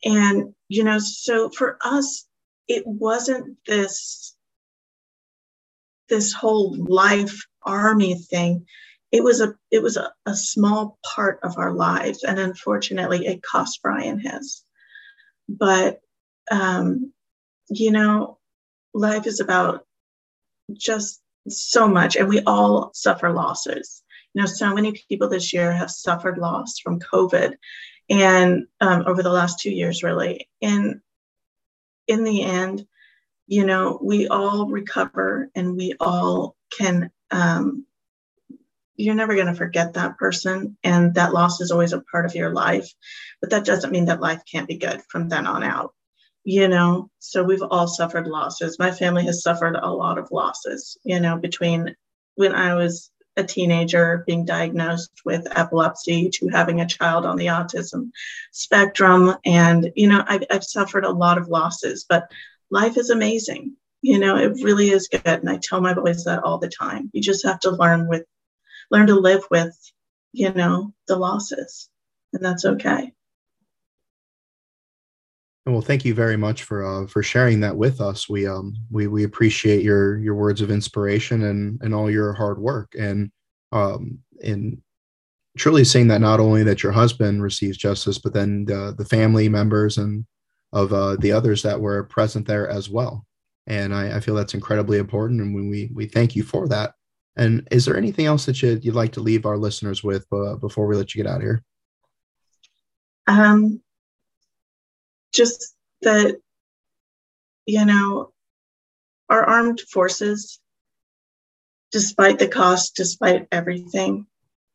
and 0.04 0.54
you 0.68 0.84
know 0.84 1.00
so 1.00 1.50
for 1.50 1.78
us 1.84 2.26
it 2.68 2.84
wasn't 2.86 3.58
this 3.66 4.36
this 6.10 6.34
whole 6.34 6.76
life 6.76 7.46
army 7.64 8.16
thing 8.16 8.66
it 9.12 9.24
was 9.24 9.42
a 9.42 9.54
it 9.72 9.82
was 9.82 9.98
a, 9.98 10.12
a 10.26 10.36
small 10.36 10.98
part 11.04 11.40
of 11.44 11.58
our 11.58 11.74
lives 11.74 12.24
and 12.24 12.40
unfortunately 12.40 13.26
it 13.26 13.42
cost 13.42 13.82
Bryan 13.82 14.20
his 14.20 14.64
but 15.48 16.00
um 16.52 17.12
you 17.70 17.92
know, 17.92 18.38
life 18.94 19.28
is 19.28 19.40
about 19.40 19.86
just 20.74 21.22
so 21.48 21.88
much, 21.88 22.16
and 22.16 22.28
we 22.28 22.42
all 22.42 22.92
suffer 22.94 23.32
losses. 23.32 24.04
You 24.34 24.42
know, 24.42 24.48
so 24.48 24.74
many 24.74 24.94
people 25.08 25.30
this 25.30 25.54
year 25.54 25.72
have 25.72 25.92
suffered 25.92 26.38
loss 26.38 26.80
from 26.80 27.00
COVID, 27.00 27.56
and 28.10 28.68
um, 28.82 29.04
over 29.08 29.24
the 29.24 29.32
last 29.32 29.60
two 29.60 29.72
years, 29.72 30.04
really. 30.04 30.50
And 30.62 31.02
in 32.08 32.24
the 32.24 32.44
end, 32.44 32.86
you 33.50 33.66
know, 33.66 34.00
we 34.02 34.28
all 34.28 34.68
recover, 34.68 35.50
and 35.56 35.76
we 35.76 35.96
all 36.00 36.56
can. 36.78 37.12
Um, 37.32 37.86
you're 38.96 39.16
never 39.16 39.34
going 39.34 39.48
to 39.48 39.56
forget 39.56 39.94
that 39.94 40.18
person, 40.18 40.78
and 40.84 41.16
that 41.16 41.34
loss 41.34 41.60
is 41.62 41.72
always 41.72 41.94
a 41.94 42.04
part 42.12 42.26
of 42.26 42.36
your 42.36 42.52
life. 42.52 42.94
But 43.42 43.50
that 43.52 43.66
doesn't 43.66 43.92
mean 43.92 44.06
that 44.06 44.22
life 44.22 44.42
can't 44.50 44.68
be 44.68 44.78
good 44.78 45.02
from 45.10 45.30
then 45.30 45.48
on 45.48 45.64
out 45.64 45.94
you 46.46 46.68
know 46.68 47.10
so 47.20 47.44
we've 47.44 47.62
all 47.62 47.88
suffered 47.88 48.26
losses 48.26 48.80
my 48.80 48.92
family 48.92 49.26
has 49.26 49.44
suffered 49.44 49.76
a 49.76 49.92
lot 49.92 50.18
of 50.18 50.32
losses 50.32 50.98
you 51.04 51.20
know 51.20 51.38
between 51.38 51.94
when 52.36 52.56
i 52.56 52.74
was 52.74 53.12
a 53.36 53.44
teenager 53.44 54.24
being 54.26 54.46
diagnosed 54.46 55.12
with 55.26 55.48
epilepsy 55.58 56.30
to 56.30 56.48
having 56.48 56.82
a 56.82 56.88
child 56.88 57.26
on 57.26 57.38
the 57.38 57.48
autism 57.48 58.10
spectrum 58.52 59.36
and 59.46 59.92
you 59.96 60.08
know 60.08 60.24
I've, 60.26 60.44
I've 60.50 60.64
suffered 60.64 61.06
a 61.06 61.12
lot 61.12 61.38
of 61.38 61.50
losses 61.50 62.06
but 62.08 62.30
life 62.72 62.98
is 62.98 63.10
amazing. 63.10 63.76
You 64.02 64.20
know 64.20 64.38
it 64.38 64.64
really 64.64 64.90
is 64.90 65.08
good. 65.08 65.22
And 65.26 65.50
i 65.50 65.60
tell 65.62 65.82
my 65.82 65.94
boys 65.94 66.24
that 66.24 66.44
all 66.44 66.58
the 66.58 66.70
time. 66.70 67.10
You 67.14 67.22
just 67.22 67.46
have 67.46 67.60
to 67.62 67.72
learn 67.72 68.08
with 68.08 68.26
learn 68.92 69.08
to 69.08 69.16
live 69.16 69.44
with 69.52 69.76
you 70.32 70.52
know 70.54 70.94
the 71.08 71.18
losses. 71.18 71.90
And 72.34 72.44
that's 72.44 72.66
okay. 72.66 73.14
Well, 75.66 75.82
thank 75.82 76.04
you 76.06 76.14
very 76.14 76.38
much 76.38 76.64
for 76.64 76.84
uh, 76.86 77.08
for 77.08 77.22
sharing 77.22 77.60
that 77.60 77.76
with 77.76 78.02
us. 78.02 78.30
We 78.30 78.48
um 78.48 78.76
we 78.90 79.08
we 79.08 79.24
appreciate 79.24 79.84
your 79.84 80.18
your 80.18 80.36
words 80.36 80.62
of 80.62 80.72
inspiration 80.72 81.44
and 81.44 81.80
and 81.82 81.94
all 81.94 82.10
your 82.10 82.34
hard 82.34 82.60
work. 82.60 82.94
And 82.98 83.32
um 83.72 84.20
in 84.42 84.82
truly 85.58 85.84
seeing 85.84 86.08
that 86.08 86.22
not 86.22 86.40
only 86.40 86.64
that 86.64 86.82
your 86.82 86.92
husband 86.92 87.44
receives 87.44 87.78
justice, 87.78 88.18
but 88.18 88.34
then 88.34 88.66
the 88.66 88.96
the 88.98 89.06
family 89.06 89.50
members 89.50 89.98
and 89.98 90.26
of 90.72 90.94
uh, 90.94 91.16
the 91.16 91.32
others 91.32 91.64
that 91.64 91.80
were 91.80 92.04
present 92.04 92.48
there 92.48 92.68
as 92.70 92.90
well. 92.90 93.26
And 93.68 93.94
I, 93.94 94.18
I 94.18 94.20
feel 94.20 94.36
that's 94.36 94.54
incredibly 94.54 94.98
important, 94.98 95.42
and 95.42 95.54
we 95.54 95.90
we 95.94 96.06
thank 96.08 96.36
you 96.36 96.44
for 96.44 96.68
that. 96.70 96.94
And 97.36 97.68
is 97.72 97.86
there 97.86 97.96
anything 97.96 98.26
else 98.26 98.46
that 98.46 98.62
you'd, 98.62 98.84
you'd 98.84 98.96
like 98.96 99.14
to 99.14 99.22
leave 99.22 99.46
our 99.46 99.58
listeners 99.58 100.04
with 100.04 100.26
uh, 100.32 100.56
before 100.56 100.88
we 100.88 100.96
let 100.96 101.14
you 101.14 101.24
get 101.24 101.32
out 101.32 101.38
of 101.38 101.44
here? 101.44 101.64
Um, 103.28 103.82
just 105.32 105.76
that, 106.02 106.36
you 107.66 107.86
know, 107.86 108.34
our 109.30 109.44
armed 109.44 109.82
forces, 109.82 110.60
despite 111.92 112.40
the 112.40 112.48
cost, 112.48 112.96
despite 112.96 113.48
everything, 113.52 114.26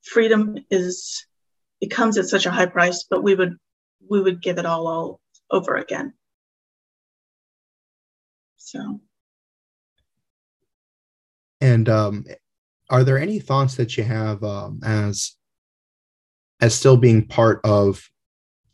freedom 0.03 0.57
is 0.71 1.27
it 1.81 1.91
comes 1.91 2.17
at 2.17 2.27
such 2.27 2.47
a 2.47 2.51
high 2.51 2.67
price, 2.67 3.05
but 3.11 3.23
we 3.23 3.35
would 3.35 3.57
we 4.09 4.21
would 4.21 4.41
give 4.41 4.59
it 4.59 4.67
all, 4.67 4.87
all 4.87 5.21
over 5.51 5.77
again. 5.77 6.15
So 8.57 9.01
and 11.61 11.89
um, 11.89 12.25
are 12.91 13.05
there 13.05 13.19
any 13.19 13.39
thoughts 13.39 13.77
that 13.77 13.97
you 13.97 14.05
have 14.05 14.43
um, 14.45 14.81
as 14.85 15.33
as 16.61 16.75
still 16.75 16.97
being 16.97 17.27
part 17.27 17.61
of 17.65 18.09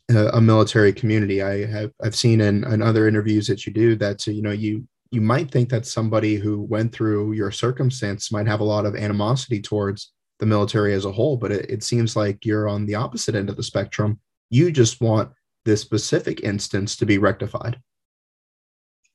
a, 0.09 0.41
military 0.41 0.93
community. 0.93 1.41
I 1.41 1.65
have 1.65 1.91
I've 2.03 2.15
seen 2.15 2.41
in, 2.41 2.63
in 2.65 2.81
other 2.81 3.07
interviews 3.07 3.47
that 3.47 3.65
you 3.65 3.73
do 3.73 3.95
that 3.95 4.25
you 4.27 4.41
know 4.41 4.51
you 4.51 4.87
you 5.11 5.21
might 5.21 5.51
think 5.51 5.69
that 5.69 5.85
somebody 5.85 6.35
who 6.35 6.61
went 6.61 6.93
through 6.93 7.33
your 7.33 7.51
circumstance 7.51 8.31
might 8.31 8.47
have 8.47 8.61
a 8.61 8.65
lot 8.65 8.85
of 8.85 8.95
animosity 8.95 9.61
towards 9.61 10.11
the 10.39 10.45
military 10.45 10.93
as 10.93 11.05
a 11.05 11.11
whole, 11.11 11.37
but 11.37 11.51
it, 11.51 11.69
it 11.69 11.83
seems 11.83 12.15
like 12.15 12.45
you're 12.45 12.67
on 12.67 12.85
the 12.85 12.95
opposite 12.95 13.35
end 13.35 13.49
of 13.49 13.57
the 13.57 13.63
spectrum. 13.63 14.19
You 14.49 14.71
just 14.71 15.01
want 15.01 15.31
this 15.65 15.81
specific 15.81 16.41
instance 16.43 16.95
to 16.97 17.05
be 17.05 17.17
rectified. 17.17 17.79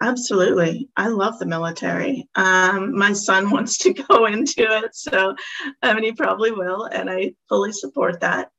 Absolutely. 0.03 0.91
I 0.97 1.09
love 1.09 1.39
the 1.39 1.47
military. 1.47 2.29
Um, 2.35 2.97
my 2.97 3.13
son 3.13 3.51
wants 3.51 3.79
to 3.79 3.95
go 3.95 4.27
into 4.27 4.63
it, 4.63 4.95
so 4.95 5.35
I 5.83 5.95
mean, 5.95 6.05
he 6.05 6.13
probably 6.13 6.53
will, 6.53 6.85
and 6.85 7.09
I 7.09 7.35
fully 7.49 7.73
support 7.73 8.21
that. 8.21 8.51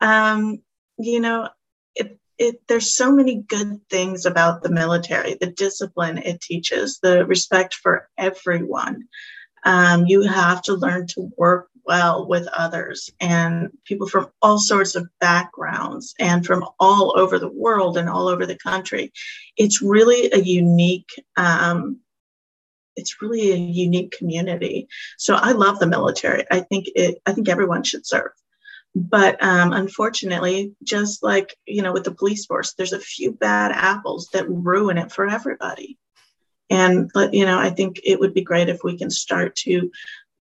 Um, 0.00 0.58
you 0.98 1.20
know, 1.20 1.48
it, 1.94 2.18
it 2.38 2.60
there's 2.68 2.94
so 2.94 3.12
many 3.12 3.36
good 3.36 3.80
things 3.88 4.26
about 4.26 4.62
the 4.62 4.70
military 4.70 5.36
the 5.40 5.46
discipline 5.46 6.18
it 6.18 6.40
teaches 6.40 6.98
the 7.02 7.24
respect 7.26 7.74
for 7.74 8.08
everyone 8.18 9.08
um, 9.64 10.06
you 10.06 10.22
have 10.22 10.62
to 10.62 10.74
learn 10.74 11.06
to 11.08 11.30
work 11.36 11.68
well 11.84 12.26
with 12.26 12.46
others 12.48 13.10
and 13.20 13.70
people 13.84 14.08
from 14.08 14.28
all 14.40 14.58
sorts 14.58 14.94
of 14.94 15.08
backgrounds 15.20 16.14
and 16.18 16.46
from 16.46 16.64
all 16.78 17.18
over 17.18 17.38
the 17.38 17.50
world 17.50 17.96
and 17.96 18.08
all 18.08 18.28
over 18.28 18.46
the 18.46 18.58
country. 18.58 19.12
It's 19.56 19.82
really 19.82 20.30
a 20.32 20.38
unique 20.38 21.10
um, 21.36 21.98
it's 22.94 23.22
really 23.22 23.52
a 23.52 23.56
unique 23.56 24.12
community. 24.16 24.86
So 25.18 25.34
i 25.34 25.52
love 25.52 25.78
the 25.78 25.86
military. 25.86 26.44
I 26.50 26.60
think 26.60 26.88
it 26.94 27.20
i 27.26 27.32
think 27.32 27.48
everyone 27.48 27.82
should 27.82 28.06
serve. 28.06 28.32
But 28.94 29.42
um, 29.42 29.72
unfortunately 29.72 30.74
just 30.82 31.22
like 31.22 31.56
you 31.66 31.82
know 31.82 31.92
with 31.92 32.04
the 32.04 32.14
police 32.14 32.46
force 32.46 32.74
there's 32.74 32.92
a 32.92 33.00
few 33.00 33.32
bad 33.32 33.72
apples 33.72 34.28
that 34.32 34.48
ruin 34.48 34.98
it 34.98 35.12
for 35.12 35.26
everybody. 35.28 35.98
And 36.70 37.10
you 37.32 37.44
know 37.44 37.58
i 37.58 37.70
think 37.70 38.00
it 38.04 38.20
would 38.20 38.34
be 38.34 38.42
great 38.42 38.68
if 38.68 38.84
we 38.84 38.96
can 38.96 39.10
start 39.10 39.56
to 39.56 39.90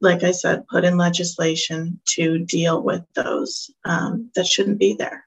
like 0.00 0.22
i 0.22 0.30
said 0.30 0.66
put 0.68 0.84
in 0.84 0.96
legislation 0.96 2.00
to 2.04 2.38
deal 2.38 2.82
with 2.82 3.02
those 3.14 3.70
um, 3.84 4.30
that 4.34 4.46
shouldn't 4.46 4.78
be 4.78 4.94
there. 4.94 5.26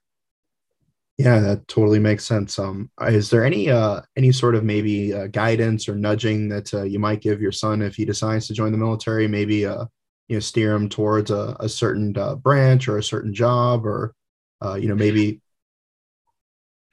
Yeah 1.18 1.40
that 1.42 1.68
totally 1.68 2.00
makes 2.00 2.26
sense. 2.26 2.58
Um, 2.58 2.90
is 3.02 3.30
there 3.30 3.46
any 3.46 3.70
uh, 3.70 4.02
any 4.18 4.32
sort 4.32 4.56
of 4.56 4.64
maybe 4.64 5.14
uh, 5.14 5.28
guidance 5.28 5.88
or 5.88 5.96
nudging 5.96 6.50
that 6.50 6.74
uh, 6.74 6.84
you 6.84 6.98
might 6.98 7.22
give 7.22 7.42
your 7.42 7.52
son 7.52 7.82
if 7.84 7.96
he 7.96 8.04
decides 8.04 8.48
to 8.48 8.54
join 8.54 8.72
the 8.72 8.80
military? 8.80 9.28
Maybe 9.28 9.66
uh, 9.66 9.86
you 10.28 10.36
know 10.36 10.40
steer 10.40 10.74
him 10.74 10.90
towards 10.90 11.30
a, 11.30 11.56
a 11.60 11.70
certain 11.70 12.18
uh, 12.18 12.36
branch 12.36 12.88
or 12.88 12.98
a 12.98 13.04
certain 13.04 13.34
job 13.34 13.86
or 13.86 14.16
uh, 14.64 14.74
you 14.74 14.88
know 14.88 14.96
maybe 14.96 15.40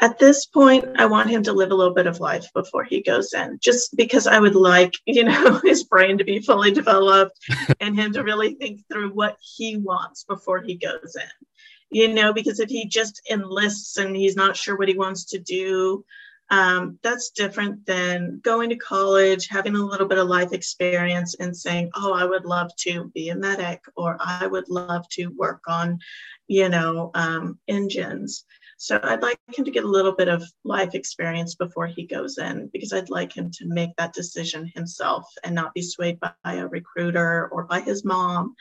at 0.00 0.18
this 0.18 0.46
point 0.46 0.84
i 0.98 1.04
want 1.04 1.30
him 1.30 1.42
to 1.42 1.52
live 1.52 1.70
a 1.70 1.74
little 1.74 1.94
bit 1.94 2.06
of 2.06 2.20
life 2.20 2.46
before 2.54 2.84
he 2.84 3.02
goes 3.02 3.32
in 3.32 3.58
just 3.60 3.96
because 3.96 4.26
i 4.26 4.38
would 4.38 4.54
like 4.54 4.94
you 5.06 5.24
know 5.24 5.60
his 5.64 5.84
brain 5.84 6.18
to 6.18 6.24
be 6.24 6.40
fully 6.40 6.70
developed 6.70 7.38
and 7.80 7.98
him 7.98 8.12
to 8.12 8.22
really 8.22 8.54
think 8.54 8.80
through 8.90 9.10
what 9.12 9.36
he 9.40 9.76
wants 9.76 10.24
before 10.24 10.60
he 10.60 10.74
goes 10.74 11.16
in 11.16 11.46
you 11.90 12.08
know 12.08 12.32
because 12.32 12.60
if 12.60 12.68
he 12.68 12.86
just 12.86 13.20
enlists 13.30 13.96
and 13.96 14.16
he's 14.16 14.36
not 14.36 14.56
sure 14.56 14.76
what 14.76 14.88
he 14.88 14.96
wants 14.96 15.24
to 15.24 15.38
do 15.38 16.04
um, 16.50 16.98
that's 17.02 17.30
different 17.30 17.86
than 17.86 18.40
going 18.42 18.70
to 18.70 18.76
college, 18.76 19.46
having 19.46 19.76
a 19.76 19.84
little 19.84 20.08
bit 20.08 20.18
of 20.18 20.26
life 20.26 20.52
experience, 20.52 21.36
and 21.38 21.56
saying, 21.56 21.90
"Oh, 21.94 22.12
I 22.12 22.24
would 22.24 22.44
love 22.44 22.74
to 22.78 23.04
be 23.14 23.28
a 23.28 23.36
medic," 23.36 23.80
or 23.94 24.16
"I 24.20 24.48
would 24.48 24.68
love 24.68 25.08
to 25.10 25.28
work 25.28 25.62
on, 25.68 26.00
you 26.48 26.68
know, 26.68 27.12
um, 27.14 27.60
engines." 27.68 28.44
So 28.82 28.98
I'd 29.02 29.20
like 29.20 29.38
him 29.52 29.66
to 29.66 29.70
get 29.70 29.84
a 29.84 29.90
little 29.90 30.12
bit 30.12 30.28
of 30.28 30.42
life 30.64 30.94
experience 30.94 31.54
before 31.54 31.86
he 31.86 32.06
goes 32.06 32.38
in, 32.38 32.70
because 32.72 32.94
I'd 32.94 33.10
like 33.10 33.30
him 33.30 33.50
to 33.50 33.66
make 33.66 33.90
that 33.98 34.14
decision 34.14 34.72
himself 34.74 35.26
and 35.44 35.54
not 35.54 35.74
be 35.74 35.82
swayed 35.82 36.18
by 36.18 36.32
a 36.44 36.66
recruiter 36.66 37.50
or 37.52 37.64
by 37.64 37.80
his 37.80 38.06
mom. 38.06 38.54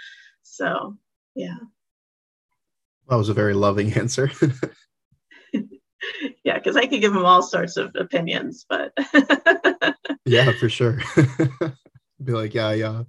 So, 0.43 0.97
yeah. 1.35 1.55
That 3.07 3.15
was 3.15 3.29
a 3.29 3.33
very 3.33 3.53
loving 3.53 3.93
answer. 3.93 4.29
yeah, 6.43 6.55
because 6.55 6.75
I 6.75 6.85
could 6.85 6.99
give 6.99 7.15
him 7.15 7.25
all 7.25 7.41
sorts 7.41 7.77
of 7.77 7.95
opinions, 7.95 8.65
but 8.67 8.91
yeah, 10.25 10.51
for 10.59 10.67
sure. 10.67 10.99
Be 12.25 12.33
like, 12.33 12.53
yeah, 12.53 12.73
yeah, 12.73 13.03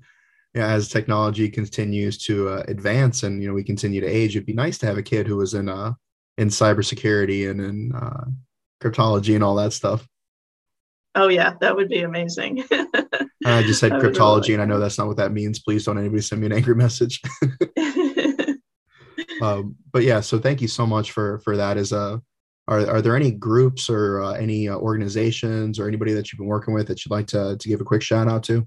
yeah. 0.55 0.69
As 0.69 0.89
technology 0.89 1.49
continues 1.49 2.19
to 2.27 2.51
uh, 2.51 2.63
advance 2.69 3.25
and 3.25 3.43
you 3.43 3.49
know 3.49 3.55
we 3.55 3.65
continue 3.65 4.01
to 4.01 4.07
age, 4.07 4.37
it'd 4.37 4.47
be 4.47 4.53
nice 4.53 4.79
to 4.79 4.87
have 4.87 4.97
a 4.97 5.03
kid 5.03 5.27
who 5.27 5.39
was 5.39 5.55
in 5.55 5.69
uh 5.69 5.95
in 6.41 6.49
cybersecurity 6.49 7.51
and 7.51 7.61
in 7.61 7.93
uh, 7.95 8.25
cryptology 8.83 9.35
and 9.35 9.45
all 9.45 9.57
that 9.57 9.75
stuff. 9.75 10.09
Oh 11.15 11.29
yeah, 11.29 11.55
that 11.61 11.77
would 11.77 11.91
be 11.91 12.01
amazing. 12.01 12.65
I 13.45 13.63
just 13.63 13.81
said 13.81 13.93
cryptology, 14.01 14.55
and 14.55 14.63
I 14.63 14.65
know 14.65 14.81
that's 14.81 14.97
not 14.97 15.07
what 15.07 15.19
that 15.19 15.33
means. 15.33 15.59
Please 15.59 15.85
don't 15.85 15.99
anybody 15.99 16.23
send 16.23 16.41
me 16.41 16.47
an 16.47 16.53
angry 16.53 16.75
message. 16.85 17.21
um, 19.43 19.77
but 19.93 20.03
yeah, 20.03 20.21
so 20.21 20.39
thank 20.39 20.63
you 20.63 20.69
so 20.69 20.87
much 20.87 21.13
for 21.13 21.41
for 21.41 21.59
that. 21.59 21.77
Is 21.77 21.93
uh, 21.93 22.19
are 22.69 22.89
are 22.89 23.03
there 23.03 23.17
any 23.17 23.33
groups 23.33 23.91
or 23.91 24.23
uh, 24.23 24.33
any 24.33 24.67
uh, 24.69 24.77
organizations 24.77 25.79
or 25.79 25.89
anybody 25.89 26.15
that 26.15 26.33
you've 26.33 26.39
been 26.39 26.47
working 26.47 26.73
with 26.73 26.87
that 26.89 27.05
you'd 27.05 27.13
like 27.13 27.27
to 27.29 27.59
to 27.59 27.69
give 27.69 27.83
a 27.83 27.85
quick 27.85 28.03
shout 28.03 28.29
out 28.29 28.45
to? 28.45 28.67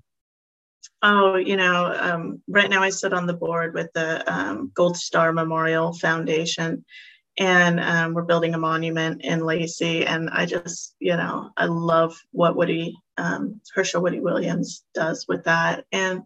Oh, 1.02 1.38
you 1.38 1.58
know, 1.58 1.96
um, 2.00 2.42
right 2.48 2.70
now 2.70 2.84
I 2.84 2.90
sit 2.90 3.14
on 3.14 3.26
the 3.26 3.34
board 3.34 3.74
with 3.74 3.92
the 3.94 4.24
um, 4.32 4.72
Gold 4.74 4.96
Star 4.96 5.34
Memorial 5.34 5.94
Foundation, 5.94 6.86
and 7.38 7.80
um, 7.80 8.14
we're 8.14 8.24
building 8.24 8.54
a 8.54 8.60
monument 8.60 9.22
in 9.24 9.46
Lacey. 9.46 10.06
And 10.06 10.30
I 10.30 10.46
just, 10.46 10.96
you 11.00 11.18
know, 11.18 11.50
I 11.58 11.66
love 11.66 12.20
what 12.32 12.56
Woody 12.56 12.96
um, 13.18 13.62
Hershel 13.76 14.02
Woody 14.02 14.20
Williams 14.20 14.84
does 14.94 15.26
with 15.28 15.44
that. 15.46 15.86
And 15.92 16.24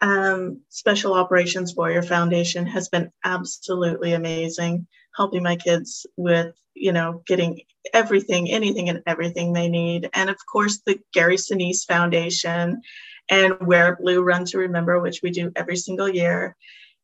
um, 0.00 0.60
Special 0.68 1.14
Operations 1.14 1.74
Warrior 1.74 2.02
Foundation 2.02 2.66
has 2.66 2.88
been 2.88 3.10
absolutely 3.24 4.12
amazing, 4.12 4.86
helping 5.16 5.42
my 5.42 5.56
kids 5.56 6.06
with, 6.16 6.54
you 6.74 6.92
know, 6.92 7.22
getting 7.26 7.60
everything, 7.92 8.50
anything 8.50 8.88
and 8.88 9.02
everything 9.06 9.52
they 9.52 9.68
need. 9.68 10.08
And 10.14 10.30
of 10.30 10.36
course, 10.50 10.80
the 10.84 11.00
Gary 11.12 11.36
Sinise 11.36 11.84
Foundation 11.86 12.82
and 13.30 13.54
Wear 13.60 13.96
Blue 13.96 14.22
Run 14.22 14.44
to 14.46 14.58
Remember, 14.58 15.00
which 15.00 15.20
we 15.22 15.30
do 15.30 15.52
every 15.56 15.76
single 15.76 16.08
year. 16.08 16.56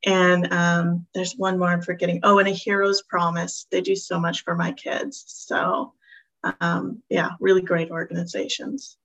And 0.07 0.52
um, 0.52 1.07
there's 1.14 1.34
one 1.34 1.59
more 1.59 1.68
I'm 1.68 1.82
forgetting. 1.82 2.20
Oh, 2.22 2.38
and 2.38 2.48
a 2.48 2.52
Hero's 2.52 3.02
Promise. 3.02 3.66
They 3.70 3.80
do 3.80 3.96
so 3.96 4.20
much 4.20 4.42
for 4.44 4.55
my 4.55 4.72
kids. 4.72 5.24
So, 5.26 5.94
um, 6.61 7.02
yeah, 7.09 7.30
really 7.40 7.62
great 7.62 7.90
organizations. 7.90 8.98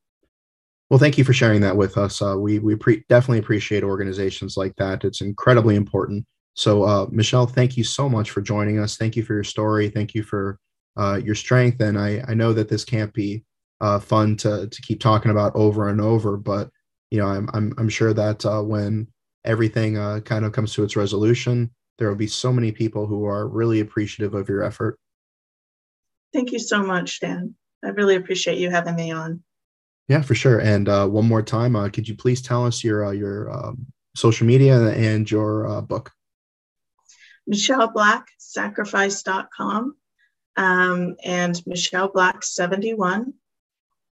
Well, 0.89 0.99
thank 0.99 1.17
you 1.17 1.23
for 1.23 1.33
sharing 1.33 1.61
that 1.61 1.77
with 1.77 1.97
us. 1.97 2.21
Uh, 2.21 2.35
we 2.37 2.59
we 2.59 2.75
pre- 2.75 3.05
definitely 3.09 3.39
appreciate 3.39 3.83
organizations 3.83 4.57
like 4.57 4.75
that. 4.77 5.03
It's 5.03 5.21
incredibly 5.21 5.75
important. 5.75 6.25
So, 6.55 6.83
uh, 6.83 7.07
Michelle, 7.11 7.45
thank 7.45 7.77
you 7.77 7.83
so 7.83 8.09
much 8.09 8.31
for 8.31 8.41
joining 8.41 8.79
us. 8.79 8.97
Thank 8.97 9.15
you 9.15 9.23
for 9.23 9.33
your 9.33 9.43
story. 9.43 9.89
Thank 9.89 10.13
you 10.13 10.23
for 10.23 10.59
uh, 10.97 11.21
your 11.23 11.35
strength. 11.35 11.79
And 11.79 11.97
I, 11.97 12.23
I 12.27 12.33
know 12.33 12.51
that 12.53 12.67
this 12.67 12.83
can't 12.83 13.13
be 13.13 13.45
uh, 13.79 13.99
fun 13.99 14.35
to 14.37 14.67
to 14.67 14.81
keep 14.81 14.99
talking 14.99 15.31
about 15.31 15.55
over 15.55 15.87
and 15.87 16.01
over, 16.01 16.35
but 16.35 16.69
you 17.11 17.19
know, 17.19 17.27
I'm 17.27 17.49
I'm, 17.53 17.73
I'm 17.77 17.89
sure 17.89 18.13
that 18.13 18.45
uh, 18.45 18.61
when 18.61 19.07
everything 19.49 19.97
uh, 19.97 20.19
kind 20.23 20.45
of 20.45 20.51
comes 20.51 20.73
to 20.73 20.83
its 20.83 20.95
resolution, 20.95 21.71
there 21.97 22.07
will 22.07 22.15
be 22.15 22.27
so 22.27 22.53
many 22.53 22.71
people 22.71 23.07
who 23.07 23.25
are 23.25 23.47
really 23.47 23.79
appreciative 23.79 24.35
of 24.35 24.47
your 24.47 24.63
effort. 24.63 24.97
Thank 26.31 26.51
you 26.51 26.59
so 26.59 26.83
much, 26.83 27.19
Dan. 27.19 27.55
I 27.83 27.89
really 27.89 28.15
appreciate 28.15 28.59
you 28.59 28.69
having 28.69 28.95
me 28.95 29.11
on. 29.11 29.43
Yeah, 30.07 30.21
for 30.21 30.35
sure. 30.35 30.59
And 30.59 30.87
uh, 30.87 31.07
one 31.07 31.27
more 31.27 31.41
time, 31.41 31.75
uh, 31.75 31.89
could 31.89 32.07
you 32.07 32.15
please 32.15 32.41
tell 32.41 32.65
us 32.65 32.83
your 32.83 33.05
uh, 33.05 33.11
your 33.11 33.51
um, 33.51 33.87
social 34.15 34.45
media 34.45 34.91
and 34.91 35.29
your 35.29 35.67
uh, 35.67 35.81
book? 35.81 36.11
Michelle 37.47 37.91
Black, 37.91 38.27
sacrifice.com, 38.37 39.95
um, 40.57 41.15
and 41.23 41.61
Michelle 41.65 42.09
Black 42.09 42.43
71. 42.43 43.33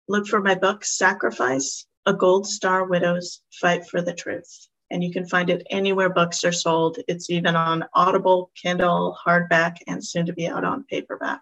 Look 0.07 0.27
for 0.27 0.41
my 0.41 0.55
book, 0.55 0.83
Sacrifice 0.85 1.85
A 2.07 2.13
Gold 2.13 2.47
Star 2.47 2.85
Widow's 2.85 3.41
Fight 3.51 3.87
for 3.87 4.01
the 4.01 4.13
Truth 4.13 4.67
and 4.91 5.03
you 5.03 5.11
can 5.11 5.25
find 5.25 5.49
it 5.49 5.65
anywhere 5.69 6.09
books 6.09 6.43
are 6.43 6.51
sold. 6.51 6.99
It's 7.07 7.29
even 7.29 7.55
on 7.55 7.85
Audible, 7.93 8.51
Kindle, 8.55 9.17
hardback, 9.25 9.77
and 9.87 10.03
soon 10.03 10.25
to 10.25 10.33
be 10.33 10.47
out 10.47 10.63
on 10.63 10.85
paperback. 10.89 11.41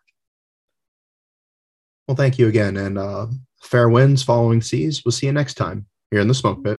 Well, 2.07 2.15
thank 2.15 2.37
you 2.37 2.47
again, 2.47 2.77
and 2.77 2.97
uh, 2.97 3.27
fair 3.61 3.89
winds 3.89 4.21
following 4.21 4.61
seas. 4.61 5.03
We'll 5.03 5.11
see 5.11 5.25
you 5.25 5.33
next 5.33 5.55
time 5.55 5.87
here 6.11 6.21
in 6.21 6.27
the 6.27 6.35
Smoke 6.35 6.63
Pit. 6.63 6.77